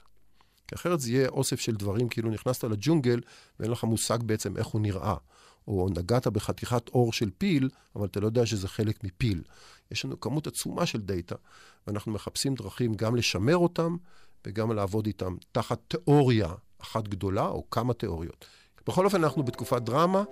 כי 0.67 0.75
אחרת 0.75 0.99
זה 0.99 1.11
יהיה 1.11 1.29
אוסף 1.29 1.59
של 1.59 1.75
דברים, 1.75 2.09
כאילו 2.09 2.29
נכנסת 2.29 2.63
לג'ונגל 2.63 3.19
ואין 3.59 3.71
לך 3.71 3.83
מושג 3.83 4.17
בעצם 4.23 4.57
איך 4.57 4.67
הוא 4.67 4.81
נראה. 4.81 5.15
או 5.67 5.87
נגעת 5.97 6.27
בחתיכת 6.27 6.89
אור 6.89 7.13
של 7.13 7.29
פיל, 7.37 7.69
אבל 7.95 8.05
אתה 8.05 8.19
לא 8.19 8.25
יודע 8.25 8.45
שזה 8.45 8.67
חלק 8.67 9.03
מפיל. 9.03 9.41
יש 9.91 10.05
לנו 10.05 10.19
כמות 10.19 10.47
עצומה 10.47 10.85
של 10.85 11.01
דאטה, 11.01 11.35
ואנחנו 11.87 12.11
מחפשים 12.11 12.55
דרכים 12.55 12.93
גם 12.93 13.15
לשמר 13.15 13.57
אותם 13.57 13.95
וגם 14.47 14.71
לעבוד 14.71 15.05
איתם 15.05 15.35
תחת 15.51 15.79
תיאוריה 15.87 16.53
אחת 16.81 17.07
גדולה, 17.07 17.47
או 17.47 17.69
כמה 17.69 17.93
תיאוריות. 17.93 18.45
בכל 18.87 19.05
אופן, 19.05 19.23
אנחנו 19.23 19.43
בתקופת 19.43 19.81
דרמה. 19.81 20.23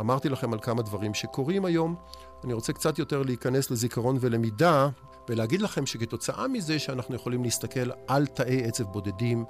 אמרתי 0.00 0.28
לכם 0.28 0.52
על 0.52 0.60
כמה 0.60 0.82
דברים 0.82 1.14
שקורים 1.14 1.64
היום. 1.64 1.96
אני 2.44 2.52
רוצה 2.52 2.72
קצת 2.72 2.98
יותר 2.98 3.22
להיכנס 3.22 3.70
לזיכרון 3.70 4.16
ולמידה, 4.20 4.88
ולהגיד 5.28 5.62
לכם 5.62 5.86
שכתוצאה 5.86 6.48
מזה 6.48 6.78
שאנחנו 6.78 7.14
יכולים 7.14 7.44
להסתכל 7.44 7.90
על 8.06 8.26
תאי 8.26 8.64
עצב 8.64 8.84
בודדים, 8.84 9.44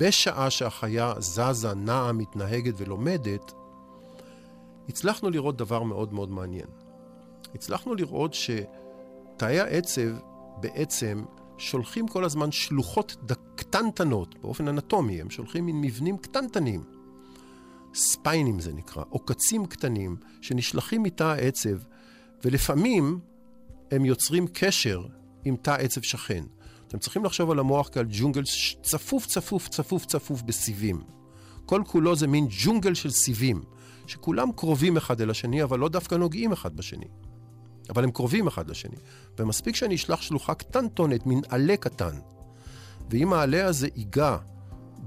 בשעה 0.00 0.50
שהחיה 0.50 1.14
זזה, 1.18 1.74
נעה, 1.74 2.12
מתנהגת 2.12 2.74
ולומדת, 2.76 3.52
הצלחנו 4.88 5.30
לראות 5.30 5.56
דבר 5.56 5.82
מאוד 5.82 6.12
מאוד 6.12 6.30
מעניין. 6.30 6.66
הצלחנו 7.54 7.94
לראות 7.94 8.34
שתאי 8.34 9.60
העצב 9.60 10.10
בעצם 10.60 11.24
שולחים 11.58 12.08
כל 12.08 12.24
הזמן 12.24 12.52
שלוחות 12.52 13.16
קטנטנות, 13.54 14.38
באופן 14.38 14.68
אנטומי, 14.68 15.20
הם 15.20 15.30
שולחים 15.30 15.66
מין 15.66 15.80
מבנים 15.80 16.18
קטנטנים. 16.18 16.84
ספיינים 17.94 18.60
זה 18.60 18.72
נקרא, 18.72 19.04
עוקצים 19.08 19.66
קטנים, 19.66 20.16
שנשלחים 20.40 21.02
מתא 21.02 21.24
העצב, 21.24 21.78
ולפעמים 22.44 23.20
הם 23.90 24.04
יוצרים 24.04 24.46
קשר 24.52 25.02
עם 25.44 25.56
תא 25.56 25.70
עצב 25.70 26.00
שכן. 26.00 26.44
אתם 26.88 26.98
צריכים 26.98 27.24
לחשוב 27.24 27.50
על 27.50 27.58
המוח 27.58 27.88
כעל 27.92 28.06
ג'ונגל 28.10 28.42
צפוף, 28.82 29.26
צפוף, 29.26 29.68
צפוף, 29.68 30.06
צפוף 30.06 30.42
בסיבים. 30.42 31.00
כל 31.66 31.82
כולו 31.86 32.16
זה 32.16 32.26
מין 32.26 32.46
ג'ונגל 32.64 32.94
של 32.94 33.10
סיבים. 33.10 33.62
שכולם 34.10 34.52
קרובים 34.52 34.96
אחד 34.96 35.20
אל 35.20 35.30
השני, 35.30 35.62
אבל 35.62 35.78
לא 35.78 35.88
דווקא 35.88 36.14
נוגעים 36.14 36.52
אחד 36.52 36.76
בשני. 36.76 37.06
אבל 37.90 38.04
הם 38.04 38.10
קרובים 38.10 38.46
אחד 38.46 38.70
לשני. 38.70 38.96
ומספיק 39.38 39.76
שאני 39.76 39.94
אשלח 39.94 40.22
שלוחה 40.22 40.54
קטנטונת, 40.54 41.26
מין 41.26 41.40
עלה 41.48 41.76
קטן, 41.76 42.18
ואם 43.10 43.32
העלה 43.32 43.66
הזה 43.66 43.88
ייגע 43.96 44.36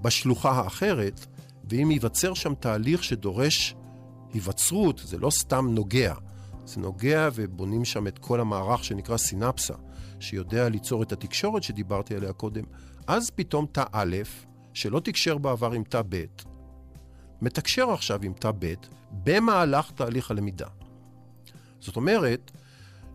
בשלוחה 0.01 0.51
האחרת, 0.51 1.25
ואם 1.69 1.91
ייווצר 1.91 2.33
שם 2.33 2.53
תהליך 2.55 3.03
שדורש 3.03 3.75
היווצרות, 4.33 5.01
זה 5.05 5.17
לא 5.17 5.29
סתם 5.29 5.67
נוגע, 5.69 6.13
זה 6.65 6.79
נוגע 6.79 7.29
ובונים 7.35 7.85
שם 7.85 8.07
את 8.07 8.19
כל 8.19 8.39
המערך 8.39 8.83
שנקרא 8.83 9.17
סינפסה, 9.17 9.73
שיודע 10.19 10.69
ליצור 10.69 11.03
את 11.03 11.11
התקשורת 11.11 11.63
שדיברתי 11.63 12.15
עליה 12.15 12.33
קודם, 12.33 12.63
אז 13.07 13.29
פתאום 13.29 13.65
תא 13.71 13.83
א', 13.91 14.15
שלא 14.73 14.99
תקשר 14.99 15.37
בעבר 15.37 15.71
עם 15.71 15.83
תא 15.83 16.01
ב', 16.09 16.25
מתקשר 17.43 17.91
עכשיו 17.91 18.19
עם 18.23 18.33
תא 18.33 18.51
ב' 18.59 18.73
במהלך 19.11 19.91
תהליך 19.91 20.31
הלמידה. 20.31 20.67
זאת 21.79 21.95
אומרת, 21.95 22.51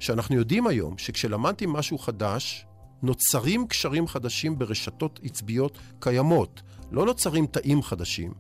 שאנחנו 0.01 0.37
יודעים 0.37 0.67
היום 0.67 0.99
שכשלמדתי 0.99 1.65
משהו 1.69 1.99
חדש, 1.99 2.67
נוצרים 3.03 3.67
קשרים 3.67 4.09
חדשים 4.09 4.59
ברשתות 4.59 5.21
עצביות 5.23 5.79
קיימות. 5.99 6.63
לא 6.91 7.07
נוצרים 7.07 7.47
תאים 7.47 7.83
חדשים, 7.83 8.33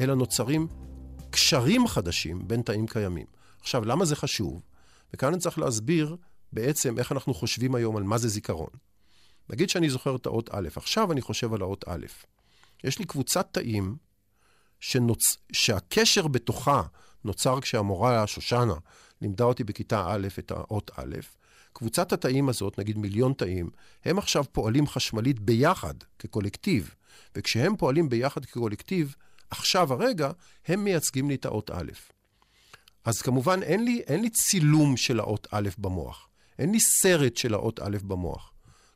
אלא 0.00 0.14
נוצרים 0.14 0.66
קשרים 1.30 1.86
חדשים 1.86 2.48
בין 2.48 2.62
תאים 2.62 2.86
קיימים. 2.86 3.26
עכשיו, 3.60 3.84
למה 3.84 4.04
זה 4.04 4.16
חשוב? 4.16 4.62
וכאן 5.14 5.28
אני 5.28 5.38
צריך 5.38 5.58
להסביר 5.58 6.16
בעצם 6.52 6.98
איך 6.98 7.12
אנחנו 7.12 7.34
חושבים 7.34 7.74
היום 7.74 7.96
על 7.96 8.02
מה 8.02 8.18
זה 8.18 8.28
זיכרון. 8.28 8.70
נגיד 9.50 9.68
שאני 9.68 9.90
זוכר 9.90 10.16
את 10.16 10.26
האות 10.26 10.50
א', 10.52 10.68
עכשיו 10.76 11.12
אני 11.12 11.20
חושב 11.20 11.54
על 11.54 11.62
האות 11.62 11.84
א'. 11.88 12.06
יש 12.84 12.98
לי 12.98 13.04
קבוצת 13.04 13.48
תאים 13.52 13.96
שנוצ... 14.80 15.22
שהקשר 15.52 16.26
בתוכה 16.26 16.82
נוצר 17.24 17.60
כשהמורה 17.60 18.26
שושנה 18.26 18.74
לימדה 19.22 19.44
אותי 19.44 19.64
בכיתה 19.64 20.06
א' 20.08 20.28
את 20.38 20.50
האות 20.50 20.90
א', 20.96 21.16
קבוצת 21.72 22.12
התאים 22.12 22.48
הזאת, 22.48 22.78
נגיד 22.78 22.98
מיליון 22.98 23.32
תאים, 23.32 23.70
הם 24.04 24.18
עכשיו 24.18 24.44
פועלים 24.52 24.86
חשמלית 24.86 25.40
ביחד, 25.40 25.94
כקולקטיב, 26.18 26.94
וכשהם 27.36 27.76
פועלים 27.76 28.08
ביחד 28.08 28.44
כקולקטיב, 28.44 29.14
עכשיו, 29.50 29.92
הרגע, 29.92 30.30
הם 30.66 30.84
מייצגים 30.84 31.28
לי 31.28 31.34
את 31.34 31.44
האות 31.44 31.70
א'. 31.70 31.90
אז 33.04 33.22
כמובן, 33.22 33.62
אין 33.62 33.84
לי, 33.84 34.02
אין 34.06 34.22
לי 34.22 34.30
צילום 34.30 34.96
של 34.96 35.20
האות 35.20 35.46
א' 35.50 35.68
במוח. 35.78 36.28
אין 36.58 36.72
לי 36.72 36.78
סרט 36.80 37.36
של 37.36 37.54
האות 37.54 37.80
א' 37.80 37.96
במוח. 38.02 38.52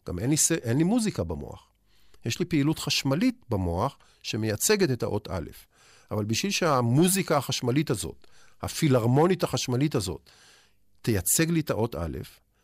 גם 0.08 0.18
אין 0.18 0.30
לי, 0.30 0.36
אין 0.62 0.78
לי 0.78 0.84
מוזיקה 0.84 1.24
במוח. 1.24 1.66
יש 2.24 2.38
לי 2.38 2.44
פעילות 2.44 2.78
חשמלית 2.78 3.44
במוח 3.48 3.98
שמייצגת 4.22 4.90
את 4.90 5.02
האות 5.02 5.28
א'. 5.30 5.50
אבל 6.12 6.24
בשביל 6.24 6.52
שהמוזיקה 6.52 7.36
החשמלית 7.36 7.90
הזאת, 7.90 8.26
הפילהרמונית 8.62 9.42
החשמלית 9.42 9.94
הזאת, 9.94 10.30
תייצג 11.02 11.50
לי 11.50 11.60
את 11.60 11.70
האות 11.70 11.94
א', 11.94 12.18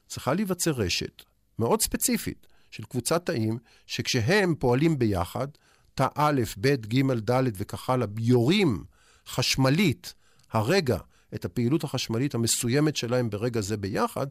צריכה 0.07 0.35
להיווצר 0.35 0.71
רשת, 0.71 1.23
מאוד 1.59 1.83
ספציפית 1.83 2.47
של 2.71 2.85
קבוצת 2.85 3.27
תאים, 3.27 3.59
שכשהם 3.87 4.55
פועלים 4.55 4.99
ביחד, 4.99 5.49
תא 5.95 6.07
א', 6.15 6.43
ב', 6.61 6.75
ג', 6.75 7.31
ד' 7.31 7.43
וכך 7.55 7.91
הלאה, 7.91 8.07
יורים 8.19 8.85
חשמלית 9.27 10.15
הרגע 10.53 10.99
את 11.35 11.45
הפעילות 11.45 11.85
החשמלית 11.85 12.35
המסוימת 12.35 12.97
שלהם 12.97 13.31
ברגע 13.31 13.61
זה 13.61 13.77
ביחד, 13.77 14.27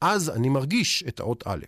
אז 0.00 0.30
אני 0.30 0.48
מרגיש 0.48 1.04
את 1.08 1.20
האות 1.20 1.42
א'. 1.46 1.64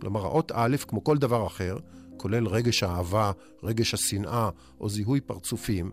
כלומר, 0.00 0.24
האות 0.24 0.52
א', 0.54 0.76
כמו 0.88 1.04
כל 1.04 1.18
דבר 1.18 1.46
אחר, 1.46 1.76
כולל 2.16 2.46
רגש 2.46 2.82
האהבה, 2.82 3.32
רגש 3.62 3.94
השנאה 3.94 4.48
או 4.80 4.88
זיהוי 4.88 5.20
פרצופים, 5.20 5.90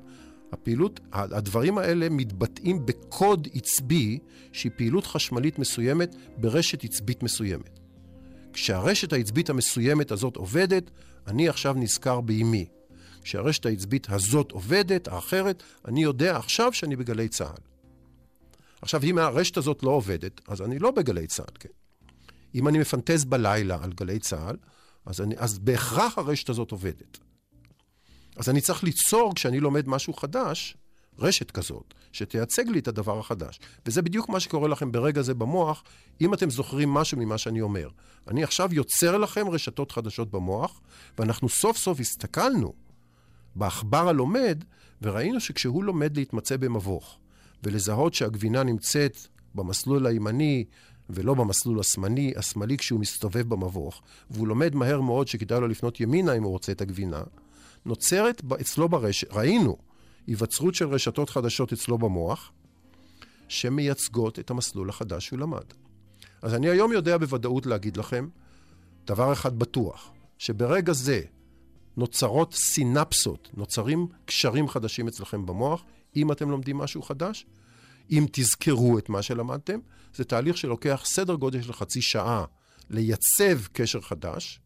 הפעילות, 0.51 0.99
הדברים 1.11 1.77
האלה 1.77 2.09
מתבטאים 2.09 2.85
בקוד 2.85 3.47
עצבי 3.53 4.19
שהיא 4.51 4.71
פעילות 4.77 5.05
חשמלית 5.05 5.59
מסוימת 5.59 6.15
ברשת 6.37 6.83
עצבית 6.83 7.23
מסוימת. 7.23 7.79
כשהרשת 8.53 9.13
העצבית 9.13 9.49
המסוימת 9.49 10.11
הזאת 10.11 10.35
עובדת, 10.35 10.91
אני 11.27 11.49
עכשיו 11.49 11.73
נזכר 11.73 12.21
באימי. 12.21 12.65
כשהרשת 13.23 13.65
העצבית 13.65 14.09
הזאת 14.09 14.51
עובדת, 14.51 15.07
האחרת, 15.07 15.63
אני 15.87 16.03
יודע 16.03 16.37
עכשיו 16.37 16.73
שאני 16.73 16.95
בגלי 16.95 17.27
צה"ל. 17.27 17.61
עכשיו, 18.81 19.03
אם 19.03 19.17
הרשת 19.17 19.57
הזאת 19.57 19.83
לא 19.83 19.89
עובדת, 19.89 20.41
אז 20.47 20.61
אני 20.61 20.79
לא 20.79 20.91
בגלי 20.91 21.27
צה"ל, 21.27 21.55
כן? 21.59 21.69
אם 22.55 22.67
אני 22.67 22.79
מפנטז 22.79 23.25
בלילה 23.25 23.77
על 23.81 23.93
גלי 23.93 24.19
צה"ל, 24.19 24.55
אז, 25.05 25.21
אני, 25.21 25.35
אז 25.37 25.59
בהכרח 25.59 26.17
הרשת 26.17 26.49
הזאת 26.49 26.71
עובדת. 26.71 27.17
אז 28.35 28.49
אני 28.49 28.61
צריך 28.61 28.83
ליצור, 28.83 29.35
כשאני 29.35 29.59
לומד 29.59 29.87
משהו 29.87 30.13
חדש, 30.13 30.77
רשת 31.19 31.51
כזאת, 31.51 31.93
שתייצג 32.11 32.67
לי 32.67 32.79
את 32.79 32.87
הדבר 32.87 33.19
החדש. 33.19 33.59
וזה 33.85 34.01
בדיוק 34.01 34.29
מה 34.29 34.39
שקורה 34.39 34.67
לכם 34.67 34.91
ברגע 34.91 35.21
זה 35.21 35.33
במוח, 35.33 35.83
אם 36.21 36.33
אתם 36.33 36.49
זוכרים 36.49 36.89
משהו 36.89 37.17
ממה 37.17 37.37
שאני 37.37 37.61
אומר. 37.61 37.89
אני 38.27 38.43
עכשיו 38.43 38.73
יוצר 38.73 39.17
לכם 39.17 39.49
רשתות 39.49 39.91
חדשות 39.91 40.31
במוח, 40.31 40.81
ואנחנו 41.19 41.49
סוף 41.49 41.77
סוף 41.77 41.99
הסתכלנו 41.99 42.73
בעכבר 43.55 44.09
הלומד, 44.09 44.63
וראינו 45.01 45.39
שכשהוא 45.39 45.83
לומד 45.83 46.17
להתמצא 46.17 46.57
במבוך, 46.57 47.17
ולזהות 47.63 48.13
שהגבינה 48.13 48.63
נמצאת 48.63 49.17
במסלול 49.55 50.07
הימני 50.07 50.65
ולא 51.13 51.33
במסלול 51.33 51.79
השמאלי, 51.79 52.33
השמאלי 52.35 52.77
כשהוא 52.77 52.99
מסתובב 52.99 53.49
במבוך, 53.49 54.01
והוא 54.29 54.47
לומד 54.47 54.75
מהר 54.75 55.01
מאוד 55.01 55.27
שכדאי 55.27 55.61
לו 55.61 55.67
לפנות 55.67 55.99
ימינה 55.99 56.33
אם 56.33 56.43
הוא 56.43 56.51
רוצה 56.51 56.71
את 56.71 56.81
הגבינה, 56.81 57.23
נוצרת 57.85 58.41
אצלו 58.61 58.89
ברשת, 58.89 59.33
ראינו 59.33 59.77
היווצרות 60.27 60.75
של 60.75 60.87
רשתות 60.87 61.29
חדשות 61.29 61.73
אצלו 61.73 61.97
במוח, 61.97 62.51
שמייצגות 63.47 64.39
את 64.39 64.49
המסלול 64.49 64.89
החדש 64.89 65.25
שהוא 65.25 65.39
למד. 65.39 65.65
אז 66.41 66.53
אני 66.53 66.69
היום 66.69 66.91
יודע 66.91 67.17
בוודאות 67.17 67.65
להגיד 67.65 67.97
לכם 67.97 68.27
דבר 69.05 69.33
אחד 69.33 69.59
בטוח, 69.59 70.11
שברגע 70.37 70.93
זה 70.93 71.21
נוצרות 71.97 72.53
סינפסות, 72.53 73.49
נוצרים 73.53 74.07
קשרים 74.25 74.67
חדשים 74.67 75.07
אצלכם 75.07 75.45
במוח, 75.45 75.83
אם 76.15 76.31
אתם 76.31 76.49
לומדים 76.49 76.77
משהו 76.77 77.01
חדש, 77.01 77.45
אם 78.11 78.25
תזכרו 78.31 78.97
את 78.97 79.09
מה 79.09 79.21
שלמדתם, 79.21 79.79
זה 80.15 80.23
תהליך 80.23 80.57
שלוקח 80.57 81.01
סדר 81.05 81.35
גודל 81.35 81.61
של 81.61 81.73
חצי 81.73 82.01
שעה 82.01 82.45
לייצב 82.89 83.67
קשר 83.73 84.01
חדש, 84.01 84.59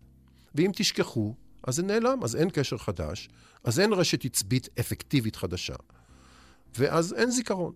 ואם 0.56 0.72
תשכחו, 0.76 1.36
אז 1.64 1.76
זה 1.76 1.84
נעלם, 1.84 2.24
אז 2.24 2.36
אין 2.36 2.50
קשר 2.50 2.78
חדש, 2.78 3.30
אז 3.64 3.80
אין 3.80 3.94
רשת 3.94 4.26
עצבית 4.26 4.70
אפקטיבית 4.80 5.36
חדשה, 5.36 5.76
ואז 6.78 7.14
אין 7.14 7.32
זיכרון. 7.32 7.74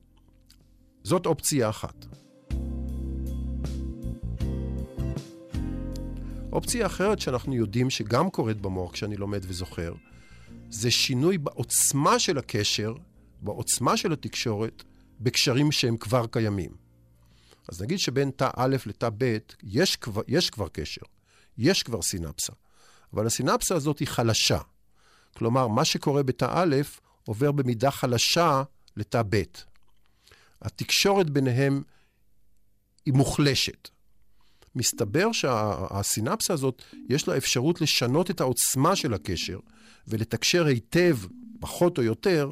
זאת 1.03 1.25
אופציה 1.25 1.69
אחת. 1.69 2.05
אופציה 6.51 6.85
אחרת 6.85 7.19
שאנחנו 7.19 7.55
יודעים 7.55 7.89
שגם 7.89 8.29
קורית 8.29 8.61
במוח 8.61 8.91
כשאני 8.91 9.17
לומד 9.17 9.45
וזוכר, 9.47 9.93
זה 10.69 10.91
שינוי 10.91 11.37
בעוצמה 11.37 12.19
של 12.19 12.37
הקשר, 12.37 12.93
בעוצמה 13.41 13.97
של 13.97 14.13
התקשורת, 14.13 14.83
בקשרים 15.19 15.71
שהם 15.71 15.97
כבר 15.97 16.27
קיימים. 16.27 16.71
אז 17.67 17.81
נגיד 17.81 17.99
שבין 17.99 18.31
תא 18.31 18.49
א' 18.55 18.75
לתא 18.85 19.09
ב' 19.17 19.37
יש 19.63 19.95
כבר, 19.95 20.21
יש 20.27 20.49
כבר 20.49 20.67
קשר, 20.67 21.01
יש 21.57 21.83
כבר 21.83 22.01
סינפסה, 22.01 22.53
אבל 23.13 23.27
הסינפסה 23.27 23.75
הזאת 23.75 23.99
היא 23.99 24.07
חלשה. 24.07 24.59
כלומר, 25.37 25.67
מה 25.67 25.85
שקורה 25.85 26.23
בתא 26.23 26.47
א' 26.49 26.75
עובר 27.25 27.51
במידה 27.51 27.91
חלשה 27.91 28.63
לתא 28.97 29.21
ב'. 29.29 29.43
התקשורת 30.61 31.29
ביניהם 31.29 31.83
היא 33.05 33.13
מוחלשת. 33.13 33.89
מסתבר 34.75 35.31
שהסינפסה 35.31 36.53
הזאת, 36.53 36.83
יש 37.09 37.27
לה 37.27 37.37
אפשרות 37.37 37.81
לשנות 37.81 38.31
את 38.31 38.41
העוצמה 38.41 38.95
של 38.95 39.13
הקשר 39.13 39.59
ולתקשר 40.07 40.65
היטב, 40.65 41.17
פחות 41.59 41.97
או 41.97 42.03
יותר, 42.03 42.51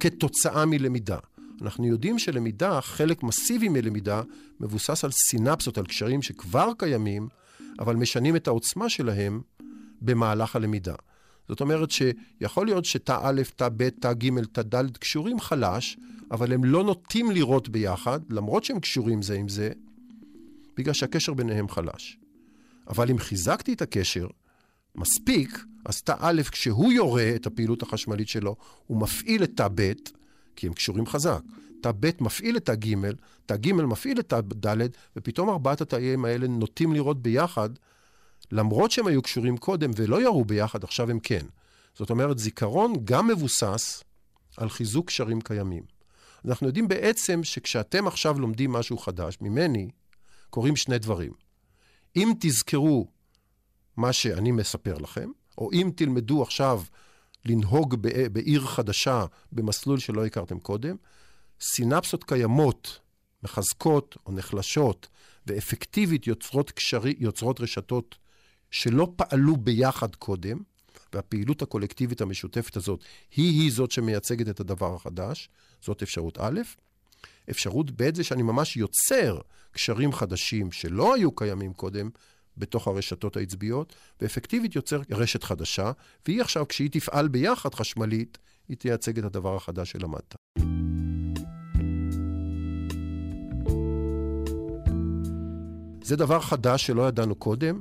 כתוצאה 0.00 0.66
מלמידה. 0.66 1.18
אנחנו 1.62 1.86
יודעים 1.86 2.18
שלמידה, 2.18 2.80
חלק 2.80 3.22
מסיבי 3.22 3.68
מלמידה, 3.68 4.22
מבוסס 4.60 5.04
על 5.04 5.10
סינפסות, 5.10 5.78
על 5.78 5.86
קשרים 5.86 6.22
שכבר 6.22 6.72
קיימים, 6.78 7.28
אבל 7.78 7.96
משנים 7.96 8.36
את 8.36 8.48
העוצמה 8.48 8.88
שלהם 8.88 9.40
במהלך 10.00 10.56
הלמידה. 10.56 10.94
זאת 11.48 11.60
אומרת 11.60 11.90
שיכול 11.90 12.66
להיות 12.66 12.84
שתא 12.84 13.18
א', 13.22 13.42
תא 13.56 13.68
ב', 13.76 13.88
תא 13.88 14.12
ג', 14.12 14.44
תא 14.52 14.62
ד' 14.62 14.96
קשורים 14.96 15.40
חלש, 15.40 15.96
אבל 16.30 16.52
הם 16.52 16.64
לא 16.64 16.84
נוטים 16.84 17.30
לראות 17.30 17.68
ביחד, 17.68 18.20
למרות 18.30 18.64
שהם 18.64 18.80
קשורים 18.80 19.22
זה 19.22 19.34
עם 19.34 19.48
זה, 19.48 19.70
בגלל 20.76 20.94
שהקשר 20.94 21.34
ביניהם 21.34 21.68
חלש. 21.68 22.18
אבל 22.88 23.10
אם 23.10 23.18
חיזקתי 23.18 23.72
את 23.72 23.82
הקשר 23.82 24.26
מספיק, 24.94 25.64
אז 25.84 26.02
תא 26.02 26.14
א', 26.18 26.42
כשהוא 26.50 26.92
יורה 26.92 27.32
את 27.34 27.46
הפעילות 27.46 27.82
החשמלית 27.82 28.28
שלו, 28.28 28.56
הוא 28.86 29.00
מפעיל 29.00 29.44
את 29.44 29.50
תא 29.56 29.68
ב', 29.74 29.92
כי 30.56 30.66
הם 30.66 30.72
קשורים 30.72 31.06
חזק. 31.06 31.40
תא 31.82 31.92
ב' 32.00 32.10
מפעיל 32.20 32.56
את 32.56 32.64
תא 32.64 32.74
ג', 32.74 32.94
תא 33.46 33.56
ג' 33.56 33.72
מפעיל 33.72 34.20
את 34.20 34.28
תא 34.28 34.40
ד', 34.66 34.86
ופתאום 35.16 35.50
ארבעת 35.50 35.80
התאים 35.80 36.24
האלה 36.24 36.46
נוטים 36.46 36.92
לראות 36.92 37.22
ביחד, 37.22 37.70
למרות 38.52 38.90
שהם 38.90 39.06
היו 39.06 39.22
קשורים 39.22 39.56
קודם 39.56 39.90
ולא 39.96 40.22
ירו 40.22 40.44
ביחד, 40.44 40.84
עכשיו 40.84 41.10
הם 41.10 41.18
כן. 41.20 41.46
זאת 41.94 42.10
אומרת, 42.10 42.38
זיכרון 42.38 42.94
גם 43.04 43.26
מבוסס 43.26 44.04
על 44.56 44.68
חיזוק 44.68 45.06
קשרים 45.06 45.40
קיימים. 45.40 45.82
אנחנו 46.44 46.66
יודעים 46.66 46.88
בעצם 46.88 47.44
שכשאתם 47.44 48.06
עכשיו 48.06 48.40
לומדים 48.40 48.72
משהו 48.72 48.98
חדש, 48.98 49.38
ממני, 49.40 49.88
קורים 50.50 50.76
שני 50.76 50.98
דברים. 50.98 51.32
אם 52.16 52.32
תזכרו 52.40 53.06
מה 53.96 54.12
שאני 54.12 54.52
מספר 54.52 54.98
לכם, 54.98 55.30
או 55.58 55.72
אם 55.72 55.90
תלמדו 55.96 56.42
עכשיו 56.42 56.82
לנהוג 57.44 57.94
בעיר 58.32 58.66
חדשה 58.66 59.24
במסלול 59.52 59.98
שלא 59.98 60.26
הכרתם 60.26 60.58
קודם, 60.58 60.96
סינפסות 61.60 62.24
קיימות, 62.24 63.00
מחזקות 63.42 64.16
או 64.26 64.32
נחלשות 64.32 65.08
ואפקטיבית 65.46 66.26
יוצרות, 66.26 66.70
קשרי, 66.70 67.14
יוצרות 67.18 67.60
רשתות 67.60 68.16
שלא 68.70 69.12
פעלו 69.16 69.56
ביחד 69.56 70.14
קודם, 70.14 70.58
והפעילות 71.12 71.62
הקולקטיבית 71.62 72.20
המשותפת 72.20 72.76
הזאת 72.76 73.00
היא-היא 73.36 73.72
זאת 73.72 73.90
שמייצגת 73.90 74.48
את 74.48 74.60
הדבר 74.60 74.94
החדש, 74.94 75.48
זאת 75.80 76.02
אפשרות 76.02 76.38
א'. 76.40 76.60
אפשרות 77.50 77.90
ב' 77.90 78.14
זה 78.14 78.24
שאני 78.24 78.42
ממש 78.42 78.76
יוצר 78.76 79.38
קשרים 79.72 80.12
חדשים 80.12 80.72
שלא 80.72 81.14
היו 81.14 81.32
קיימים 81.32 81.72
קודם 81.72 82.10
בתוך 82.58 82.88
הרשתות 82.88 83.36
העצביות, 83.36 83.94
ואפקטיבית 84.20 84.76
יוצר 84.76 85.00
רשת 85.10 85.42
חדשה, 85.42 85.92
והיא 86.26 86.40
עכשיו, 86.40 86.68
כשהיא 86.68 86.90
תפעל 86.90 87.28
ביחד 87.28 87.74
חשמלית, 87.74 88.38
היא 88.68 88.76
תייצג 88.76 89.18
את 89.18 89.24
הדבר 89.24 89.56
החדש 89.56 89.90
שלמדת. 89.90 90.34
זה 96.02 96.16
דבר 96.16 96.40
חדש 96.40 96.86
שלא 96.86 97.08
ידענו 97.08 97.34
קודם. 97.34 97.80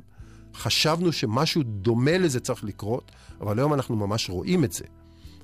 חשבנו 0.55 1.11
שמשהו 1.11 1.63
דומה 1.63 2.17
לזה 2.17 2.39
צריך 2.39 2.63
לקרות, 2.63 3.11
אבל 3.41 3.59
היום 3.59 3.73
אנחנו 3.73 3.95
ממש 3.95 4.29
רואים 4.29 4.63
את 4.63 4.71
זה. 4.71 4.85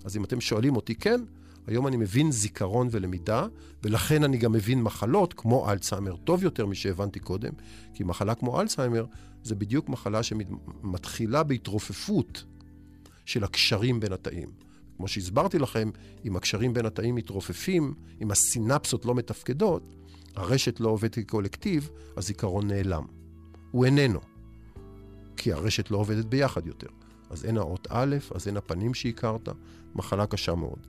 אז 0.06 0.18
אם 0.18 0.24
אתם 0.24 0.42
שואלים 0.42 0.76
אותי, 0.76 0.96
כן, 0.96 1.22
היום 1.70 1.88
אני 1.88 1.98
מבין 1.98 2.32
זיכרון 2.32 2.88
ולמידה, 2.92 3.48
ולכן 3.84 4.24
אני 4.24 4.38
גם 4.38 4.52
מבין 4.52 4.82
מחלות 4.82 5.34
כמו 5.34 5.72
אלצהיימר 5.72 6.16
טוב 6.16 6.44
יותר 6.44 6.66
משהבנתי 6.66 7.20
קודם, 7.20 7.52
כי 7.94 8.04
מחלה 8.04 8.36
כמו 8.36 8.62
אלצהיימר 8.62 9.06
זה 9.44 9.56
בדיוק 9.56 9.90
מחלה 9.90 10.24
שמתחילה 10.24 11.44
בהתרופפות 11.44 12.44
של 13.26 13.44
הקשרים 13.44 14.00
בין 14.00 14.14
התאים. 14.14 14.50
כמו 14.98 15.08
שהסברתי 15.08 15.60
לכם, 15.60 15.90
אם 16.26 16.36
הקשרים 16.36 16.74
בין 16.74 16.86
התאים 16.86 17.16
מתרופפים, 17.16 17.94
אם 18.22 18.32
הסינפסות 18.32 19.06
לא 19.06 19.16
מתפקדות, 19.16 19.84
הרשת 20.36 20.80
לא 20.80 20.90
עובדת 20.90 21.16
כקולקטיב, 21.20 21.90
הזיכרון 22.18 22.68
נעלם. 22.68 23.06
הוא 23.72 23.86
איננו, 23.86 24.20
כי 25.38 25.54
הרשת 25.54 25.92
לא 25.92 25.98
עובדת 25.98 26.26
ביחד 26.26 26.68
יותר. 26.68 26.88
אז 27.30 27.46
אין 27.46 27.58
האות 27.58 27.88
א', 27.90 28.16
אז 28.36 28.48
אין 28.48 28.58
הפנים 28.58 28.94
שהכרת, 28.94 29.50
מחלה 29.96 30.26
קשה 30.26 30.56
מאוד. 30.56 30.80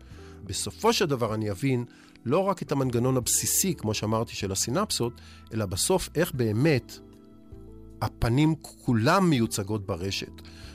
בסופו 0.44 0.92
של 0.92 1.06
דבר 1.06 1.34
אני 1.34 1.50
אבין 1.50 1.84
לא 2.24 2.38
רק 2.38 2.62
את 2.62 2.72
המנגנון 2.72 3.16
הבסיסי, 3.16 3.74
כמו 3.74 3.94
שאמרתי, 3.94 4.34
של 4.34 4.52
הסינפסות, 4.52 5.12
אלא 5.54 5.66
בסוף 5.66 6.08
איך 6.14 6.32
באמת 6.34 6.98
הפנים 8.02 8.54
כולם 8.62 9.30
מיוצגות 9.30 9.86
ברשת. 9.86 10.32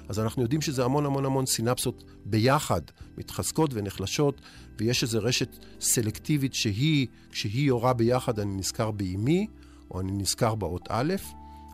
אז 0.09 0.19
אנחנו 0.19 0.41
יודעים 0.41 0.61
שזה 0.61 0.85
המון 0.85 1.05
המון 1.05 1.25
המון 1.25 1.45
סינפסות 1.45 2.03
ביחד, 2.25 2.81
מתחזקות 3.17 3.71
ונחלשות, 3.73 4.41
ויש 4.79 5.03
איזו 5.03 5.19
רשת 5.21 5.65
סלקטיבית 5.81 6.53
שהיא, 6.53 7.07
כשהיא 7.31 7.67
יורה 7.67 7.93
ביחד, 7.93 8.39
אני 8.39 8.55
נזכר 8.57 8.91
באימי, 8.91 9.47
או 9.91 9.99
אני 9.99 10.11
נזכר 10.11 10.55
באות 10.55 10.87
א', 10.89 11.13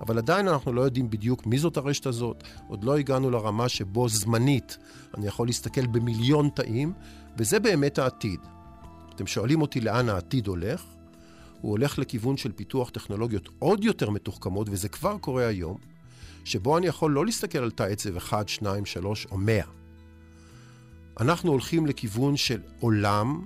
אבל 0.01 0.17
עדיין 0.17 0.47
אנחנו 0.47 0.73
לא 0.73 0.81
יודעים 0.81 1.09
בדיוק 1.09 1.45
מי 1.45 1.57
זאת 1.57 1.77
הרשת 1.77 2.05
הזאת. 2.05 2.43
עוד 2.67 2.83
לא 2.83 2.97
הגענו 2.97 3.29
לרמה 3.29 3.69
שבו 3.69 4.09
זמנית 4.09 4.77
אני 5.17 5.27
יכול 5.27 5.47
להסתכל 5.47 5.87
במיליון 5.87 6.49
תאים, 6.55 6.93
וזה 7.37 7.59
באמת 7.59 7.99
העתיד. 7.99 8.39
אתם 9.15 9.27
שואלים 9.27 9.61
אותי 9.61 9.81
לאן 9.81 10.09
העתיד 10.09 10.47
הולך? 10.47 10.83
הוא 11.61 11.71
הולך 11.71 11.99
לכיוון 11.99 12.37
של 12.37 12.51
פיתוח 12.51 12.89
טכנולוגיות 12.89 13.49
עוד 13.59 13.83
יותר 13.83 14.09
מתוחכמות, 14.09 14.67
וזה 14.71 14.89
כבר 14.89 15.17
קורה 15.17 15.47
היום, 15.47 15.77
שבו 16.43 16.77
אני 16.77 16.87
יכול 16.87 17.11
לא 17.11 17.25
להסתכל 17.25 17.57
על 17.57 17.71
תא 17.71 17.83
עצב 17.83 18.17
1, 18.17 18.49
2, 18.49 18.85
3 18.85 19.27
או 19.31 19.37
100. 19.37 19.63
אנחנו 21.19 21.51
הולכים 21.51 21.85
לכיוון 21.85 22.37
של 22.37 22.61
עולם 22.79 23.45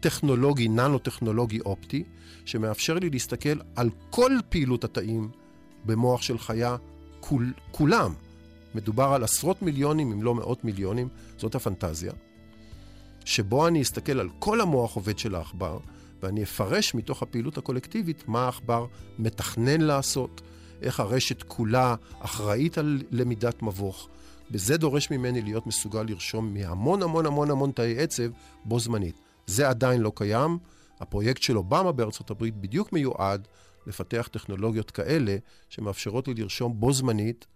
טכנולוגי, 0.00 0.68
ננו-טכנולוגי 0.68 1.60
אופטי, 1.60 2.04
שמאפשר 2.44 2.94
לי 2.94 3.10
להסתכל 3.10 3.58
על 3.76 3.90
כל 4.10 4.32
פעילות 4.48 4.84
התאים 4.84 5.30
במוח 5.84 6.22
של 6.22 6.38
חיה, 6.38 6.76
כול, 7.20 7.52
כולם. 7.70 8.14
מדובר 8.74 9.04
על 9.04 9.24
עשרות 9.24 9.62
מיליונים, 9.62 10.12
אם 10.12 10.22
לא 10.22 10.34
מאות 10.34 10.64
מיליונים, 10.64 11.08
זאת 11.38 11.54
הפנטזיה, 11.54 12.12
שבו 13.26 13.68
אני 13.68 13.82
אסתכל 13.82 14.20
על 14.20 14.28
כל 14.38 14.60
המוח 14.60 14.94
עובד 14.94 15.18
של 15.18 15.34
העכבר, 15.34 15.78
ואני 16.22 16.42
אפרש 16.42 16.94
מתוך 16.94 17.22
הפעילות 17.22 17.58
הקולקטיבית 17.58 18.28
מה 18.28 18.44
העכבר 18.44 18.86
מתכנן 19.18 19.80
לעשות, 19.80 20.40
איך 20.82 21.00
הרשת 21.00 21.42
כולה 21.42 21.94
אחראית 22.18 22.78
על 22.78 23.02
למידת 23.10 23.62
מבוך. 23.62 24.08
וזה 24.50 24.76
דורש 24.76 25.10
ממני 25.10 25.42
להיות 25.42 25.66
מסוגל 25.66 26.02
לרשום 26.02 26.54
מהמון 26.54 27.02
המון 27.02 27.26
המון 27.26 27.50
המון 27.50 27.70
תאי 27.70 27.98
עצב 27.98 28.30
בו 28.64 28.80
זמנית. 28.80 29.16
זה 29.46 29.68
עדיין 29.68 30.00
לא 30.00 30.12
קיים. 30.14 30.58
הפרויקט 31.00 31.42
של 31.42 31.56
אובמה 31.56 31.92
בארצות 31.92 32.30
הברית 32.30 32.56
בדיוק 32.56 32.92
מיועד 32.92 33.48
לפתח 33.86 34.28
טכנולוגיות 34.32 34.90
כאלה 34.90 35.36
שמאפשרות 35.68 36.28
לי 36.28 36.34
לרשום 36.34 36.80
בו 36.80 36.92
זמנית 36.92 37.46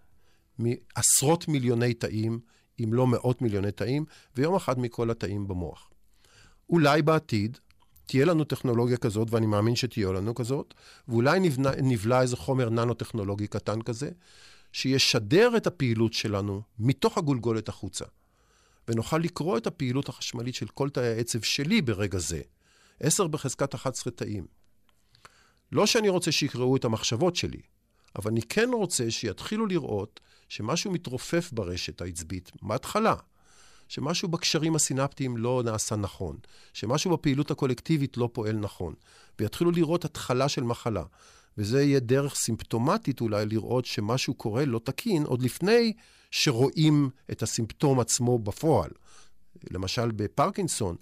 מעשרות 0.59 1.49
מיליוני 1.49 1.95
תאים, 1.95 2.41
אם 2.85 2.95
לא 2.95 3.07
מאות 3.07 3.43
מיליוני 3.43 3.73
תאים, 3.73 4.05
ויום 4.37 4.55
אחד 4.55 4.79
מכל 4.79 5.11
התאים 5.11 5.49
במוח. 5.49 5.91
אולי 6.71 7.03
בעתיד 7.03 7.59
תהיה 8.07 8.25
לנו 8.25 8.45
טכנולוגיה 8.45 8.97
כזאת, 8.97 9.31
ואני 9.31 9.47
מאמין 9.47 9.77
שתהיה 9.77 10.13
לנו 10.13 10.35
כזאת, 10.35 10.75
ואולי 11.09 11.41
נבנה, 11.41 11.71
נבלע 11.83 12.23
איזה 12.23 12.37
חומר 12.37 12.71
ננו-טכנולוגי 12.71 13.47
קטן 13.47 13.83
כזה, 13.83 14.11
שישדר 14.73 15.57
את 15.57 15.67
הפעילות 15.67 16.13
שלנו 16.13 16.63
מתוך 16.79 17.19
הגולגולת 17.19 17.69
החוצה, 17.69 18.05
ונוכל 18.89 19.19
לקרוא 19.19 19.59
את 19.59 19.67
הפעילות 19.67 20.09
החשמלית 20.09 20.55
של 20.55 20.67
כל 20.67 20.91
תאי 20.91 21.07
העצב 21.07 21.41
שלי 21.41 21.83
ברגע 21.83 22.19
זה. 22.19 22.41
10 23.01 23.27
בחזקת 23.27 23.75
11 23.75 24.13
תאים. 24.13 24.47
לא 25.73 25.87
שאני 25.87 26.09
רוצה 26.09 26.33
שיקראו 26.33 26.77
את 26.77 26.85
המחשבות 26.85 27.37
שלי, 27.37 27.61
אבל 28.17 28.31
אני 28.31 28.43
כן 28.43 28.71
רוצה 28.73 29.11
שיתחילו 29.11 29.67
לראות 29.67 30.21
שמשהו 30.49 30.91
מתרופף 30.93 31.51
ברשת 31.53 32.01
העצבית 32.01 32.51
מההתחלה. 32.63 33.15
שמשהו 33.89 34.29
בקשרים 34.29 34.75
הסינפטיים 34.75 35.37
לא 35.37 35.63
נעשה 35.65 35.97
נכון, 35.97 36.37
שמשהו 36.73 37.11
בפעילות 37.11 37.51
הקולקטיבית 37.51 38.17
לא 38.17 38.29
פועל 38.33 38.57
נכון, 38.57 38.95
ויתחילו 39.39 39.71
לראות 39.71 40.05
התחלה 40.05 40.49
של 40.49 40.63
מחלה. 40.63 41.03
וזה 41.59 41.83
יהיה 41.83 42.01
דרך 42.01 42.35
סימפטומטית 42.35 43.21
אולי 43.21 43.47
לראות 43.47 43.85
שמשהו 43.85 44.35
קורה 44.35 44.65
לא 44.65 44.81
תקין, 44.85 45.23
עוד 45.25 45.43
לפני 45.43 45.93
שרואים 46.31 47.11
את 47.31 47.43
הסימפטום 47.43 48.01
עצמו 48.01 48.39
בפועל. 48.39 48.91
למשל 49.71 50.11
בפרקינסון, 50.11 50.97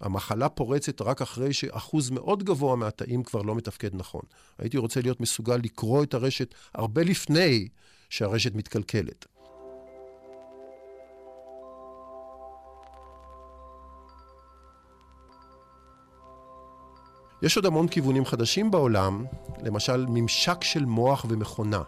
המחלה 0.00 0.48
פורצת 0.48 1.02
רק 1.02 1.22
אחרי 1.22 1.52
שאחוז 1.52 2.10
מאוד 2.10 2.42
גבוה 2.42 2.76
מהתאים 2.76 3.22
כבר 3.22 3.42
לא 3.42 3.54
מתפקד 3.54 3.94
נכון. 3.94 4.22
הייתי 4.58 4.78
רוצה 4.78 5.00
להיות 5.00 5.20
מסוגל 5.20 5.56
לקרוא 5.56 6.02
את 6.02 6.14
הרשת 6.14 6.54
הרבה 6.74 7.02
לפני 7.02 7.68
שהרשת 8.10 8.54
מתקלקלת. 8.54 9.26
יש 17.42 17.56
עוד 17.56 17.66
המון 17.66 17.88
כיוונים 17.88 18.24
חדשים 18.24 18.70
בעולם, 18.70 19.24
למשל 19.62 20.06
ממשק 20.08 20.64
של 20.64 20.84
מוח 20.84 21.26
ומכונה. 21.28 21.82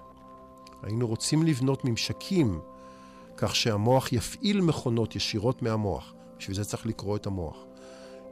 היינו 0.83 1.07
רוצים 1.07 1.43
לבנות 1.43 1.85
ממשקים 1.85 2.61
כך 3.37 3.57
שהמוח 3.57 4.13
יפעיל 4.13 4.61
מכונות 4.61 5.17
ישירות 5.17 5.63
מהמוח. 5.63 6.15
בשביל 6.39 6.57
זה 6.57 6.65
צריך 6.65 6.87
לקרוא 6.87 7.17
את 7.17 7.27
המוח. 7.27 7.68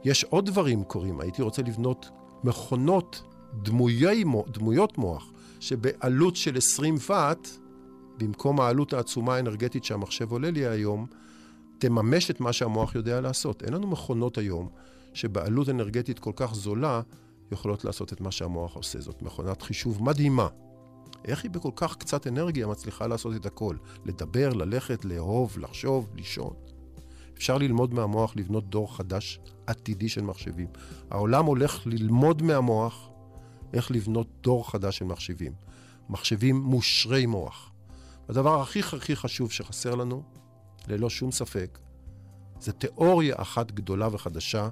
יש 0.07 0.23
עוד 0.23 0.45
דברים 0.45 0.83
קורים. 0.83 1.19
הייתי 1.19 1.41
רוצה 1.41 1.61
לבנות 1.61 2.09
מכונות 2.43 3.23
דמויי, 3.61 4.23
דמויות 4.47 4.97
מוח, 4.97 5.31
שבעלות 5.59 6.35
של 6.35 6.57
20 6.57 6.95
ואט, 7.09 7.47
במקום 8.17 8.61
העלות 8.61 8.93
העצומה 8.93 9.35
האנרגטית 9.35 9.83
שהמחשב 9.83 10.31
עולה 10.31 10.51
לי 10.51 10.67
היום, 10.67 11.05
תממש 11.77 12.31
את 12.31 12.39
מה 12.39 12.53
שהמוח 12.53 12.95
יודע 12.95 13.21
לעשות. 13.21 13.63
אין 13.63 13.73
לנו 13.73 13.87
מכונות 13.87 14.37
היום 14.37 14.69
שבעלות 15.13 15.69
אנרגטית 15.69 16.19
כל 16.19 16.31
כך 16.35 16.53
זולה, 16.55 17.01
יכולות 17.51 17.85
לעשות 17.85 18.13
את 18.13 18.21
מה 18.21 18.31
שהמוח 18.31 18.75
עושה. 18.75 19.01
זאת 19.01 19.21
מכונת 19.21 19.61
חישוב 19.61 20.03
מדהימה. 20.03 20.47
איך 21.25 21.43
היא 21.43 21.51
בכל 21.51 21.71
כך 21.75 21.95
קצת 21.95 22.27
אנרגיה 22.27 22.67
מצליחה 22.67 23.07
לעשות 23.07 23.35
את 23.35 23.45
הכל? 23.45 23.75
לדבר, 24.05 24.53
ללכת, 24.53 25.05
לאהוב, 25.05 25.57
לחשוב, 25.59 26.09
לישון. 26.15 26.66
אפשר 27.37 27.57
ללמוד 27.57 27.93
מהמוח 27.93 28.35
לבנות 28.35 28.69
דור 28.69 28.97
חדש 28.97 29.39
עתידי 29.67 30.09
של 30.09 30.21
מחשבים. 30.21 30.67
העולם 31.11 31.45
הולך 31.45 31.87
ללמוד 31.87 32.41
מהמוח 32.41 33.09
איך 33.73 33.91
לבנות 33.91 34.27
דור 34.41 34.71
חדש 34.71 34.97
של 34.97 35.05
מחשבים. 35.05 35.53
מחשבים 36.09 36.55
מושרי 36.55 37.25
מוח. 37.25 37.71
הדבר 38.29 38.61
הכי 38.61 38.79
הכי 38.79 39.15
חשוב 39.15 39.51
שחסר 39.51 39.95
לנו, 39.95 40.23
ללא 40.87 41.09
שום 41.09 41.31
ספק, 41.31 41.79
זה 42.59 42.71
תיאוריה 42.71 43.35
אחת 43.37 43.71
גדולה 43.71 44.07
וחדשה 44.11 44.69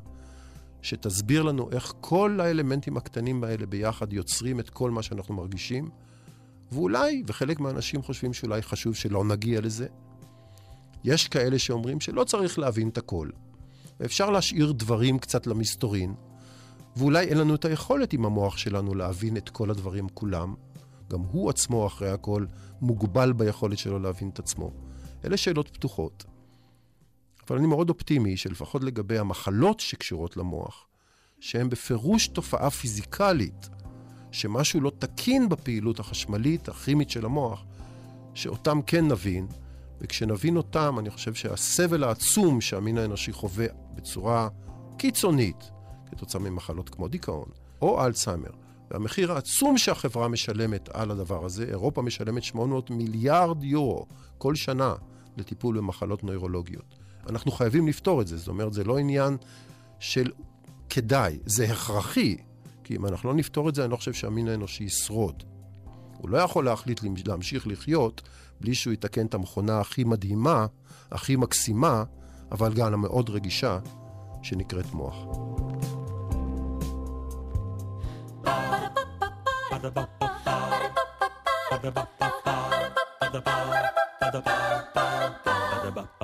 שתסביר 0.81 1.43
לנו 1.43 1.69
איך 1.71 1.93
כל 2.01 2.39
האלמנטים 2.41 2.97
הקטנים 2.97 3.43
האלה 3.43 3.65
ביחד 3.65 4.13
יוצרים 4.13 4.59
את 4.59 4.69
כל 4.69 4.91
מה 4.91 5.03
שאנחנו 5.03 5.35
מרגישים, 5.35 5.89
ואולי, 6.71 7.23
וחלק 7.27 7.59
מהאנשים 7.59 8.01
חושבים 8.01 8.33
שאולי 8.33 8.61
חשוב 8.61 8.95
שלא 8.95 9.23
נגיע 9.23 9.61
לזה, 9.61 9.87
יש 11.05 11.27
כאלה 11.27 11.59
שאומרים 11.59 11.99
שלא 11.99 12.23
צריך 12.23 12.59
להבין 12.59 12.89
את 12.89 12.97
הכל, 12.97 13.29
ואפשר 13.99 14.29
להשאיר 14.29 14.71
דברים 14.71 15.19
קצת 15.19 15.47
למסתורין, 15.47 16.13
ואולי 16.95 17.25
אין 17.25 17.37
לנו 17.37 17.55
את 17.55 17.65
היכולת 17.65 18.13
עם 18.13 18.25
המוח 18.25 18.57
שלנו 18.57 18.95
להבין 18.95 19.37
את 19.37 19.49
כל 19.49 19.69
הדברים 19.69 20.09
כולם. 20.09 20.53
גם 21.11 21.19
הוא 21.19 21.49
עצמו, 21.49 21.87
אחרי 21.87 22.09
הכל, 22.09 22.45
מוגבל 22.81 23.33
ביכולת 23.33 23.77
שלו 23.77 23.99
להבין 23.99 24.29
את 24.29 24.39
עצמו. 24.39 24.71
אלה 25.25 25.37
שאלות 25.37 25.69
פתוחות. 25.69 26.25
אבל 27.47 27.57
אני 27.57 27.67
מאוד 27.67 27.89
אופטימי 27.89 28.37
שלפחות 28.37 28.83
לגבי 28.83 29.17
המחלות 29.17 29.79
שקשורות 29.79 30.37
למוח, 30.37 30.87
שהן 31.39 31.69
בפירוש 31.69 32.27
תופעה 32.27 32.69
פיזיקלית, 32.69 33.69
שמשהו 34.31 34.81
לא 34.81 34.91
תקין 34.99 35.49
בפעילות 35.49 35.99
החשמלית, 35.99 36.69
הכימית 36.69 37.09
של 37.09 37.25
המוח, 37.25 37.65
שאותם 38.33 38.79
כן 38.81 39.07
נבין, 39.07 39.47
וכשנבין 40.01 40.57
אותם, 40.57 40.95
אני 40.99 41.09
חושב 41.09 41.33
שהסבל 41.33 42.03
העצום 42.03 42.61
שהמין 42.61 42.97
האנושי 42.97 43.31
חווה 43.31 43.65
בצורה 43.95 44.49
קיצונית, 44.97 45.71
כתוצאה 46.11 46.41
ממחלות 46.41 46.89
כמו 46.89 47.07
דיכאון 47.07 47.49
או 47.81 48.05
אלצהיימר, 48.05 48.51
והמחיר 48.91 49.31
העצום 49.31 49.77
שהחברה 49.77 50.27
משלמת 50.27 50.89
על 50.93 51.11
הדבר 51.11 51.45
הזה, 51.45 51.65
אירופה 51.69 52.01
משלמת 52.01 52.43
800 52.43 52.89
מיליארד 52.89 53.63
יורו 53.63 54.05
כל 54.37 54.55
שנה 54.55 54.93
לטיפול 55.37 55.77
במחלות 55.77 56.23
נוירולוגיות. 56.23 56.95
אנחנו 57.29 57.51
חייבים 57.51 57.87
לפתור 57.87 58.21
את 58.21 58.27
זה. 58.27 58.37
זאת 58.37 58.47
אומרת, 58.47 58.73
זה 58.73 58.83
לא 58.83 58.97
עניין 58.97 59.37
של 59.99 60.31
כדאי, 60.89 61.39
זה 61.45 61.71
הכרחי. 61.71 62.37
כי 62.83 62.95
אם 62.95 63.05
אנחנו 63.05 63.29
לא 63.29 63.35
נפתור 63.35 63.69
את 63.69 63.75
זה, 63.75 63.83
אני 63.83 63.91
לא 63.91 63.97
חושב 63.97 64.13
שהמין 64.13 64.47
האנושי 64.47 64.83
ישרוד. 64.83 65.43
הוא 66.17 66.29
לא 66.29 66.37
יכול 66.37 66.65
להחליט 66.65 67.01
להמשיך 67.25 67.67
לחיות 67.67 68.21
בלי 68.61 68.75
שהוא 68.75 68.93
יתקן 68.93 69.25
את 69.25 69.33
המכונה 69.33 69.79
הכי 69.79 70.03
מדהימה, 70.03 70.65
הכי 71.11 71.35
מקסימה, 71.35 72.03
אבל 72.51 72.73
גם 72.73 72.93
המאוד 72.93 73.29
רגישה, 73.29 73.79
שנקראת 74.41 74.93
מוח. 74.93 75.15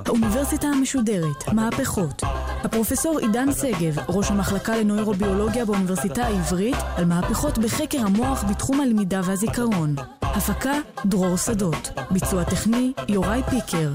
האוניברסיטה 0.06 0.68
המשודרת, 0.68 1.54
מהפכות. 1.54 2.24
הפרופסור 2.64 3.20
עידן 3.20 3.52
שגב, 3.52 3.98
ראש 4.10 4.32
המחלקה 4.32 4.78
לנוירוביולוגיה 4.78 5.66
באוניברסיטה 5.66 6.24
העברית, 6.24 6.78
על 6.98 7.06
מהפכות 7.06 7.58
בחקר 7.58 8.00
המוח 8.00 8.44
בתחום 8.50 8.82
הלמידה 8.82 9.22
והזיכרון. 9.26 9.96
הפקה 10.36 10.74
דרור 11.06 11.38
שדות. 11.38 11.90
ביצוע 12.12 12.44
טכני 12.44 12.94
יוראי 13.08 13.42
פיקר. 13.50 13.92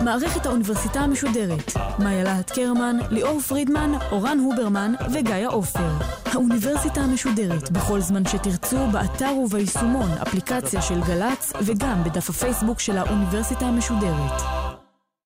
מערכת 0.00 0.46
האוניברסיטה 0.46 1.00
המשודרת. 1.00 1.72
מאיה 1.98 2.24
להט 2.24 2.50
קרמן, 2.50 2.96
ליאור 3.10 3.40
פרידמן, 3.40 3.92
אורן 4.12 4.38
הוברמן 4.38 4.94
וגיא 5.12 5.46
עופר. 5.46 5.90
האוניברסיטה 6.32 7.00
המשודרת, 7.00 7.70
בכל 7.70 8.00
זמן 8.00 8.24
שתרצו, 8.24 8.86
באתר 8.92 9.32
וביישומון, 9.44 10.10
אפליקציה 10.22 10.82
של 10.82 11.00
גל"צ, 11.00 11.52
וגם 11.62 12.04
בדף 12.04 12.30
הפייסבוק 12.30 12.80
של 12.80 12.98
האוניברסיטה 12.98 13.66
המשודרת. 13.66 14.63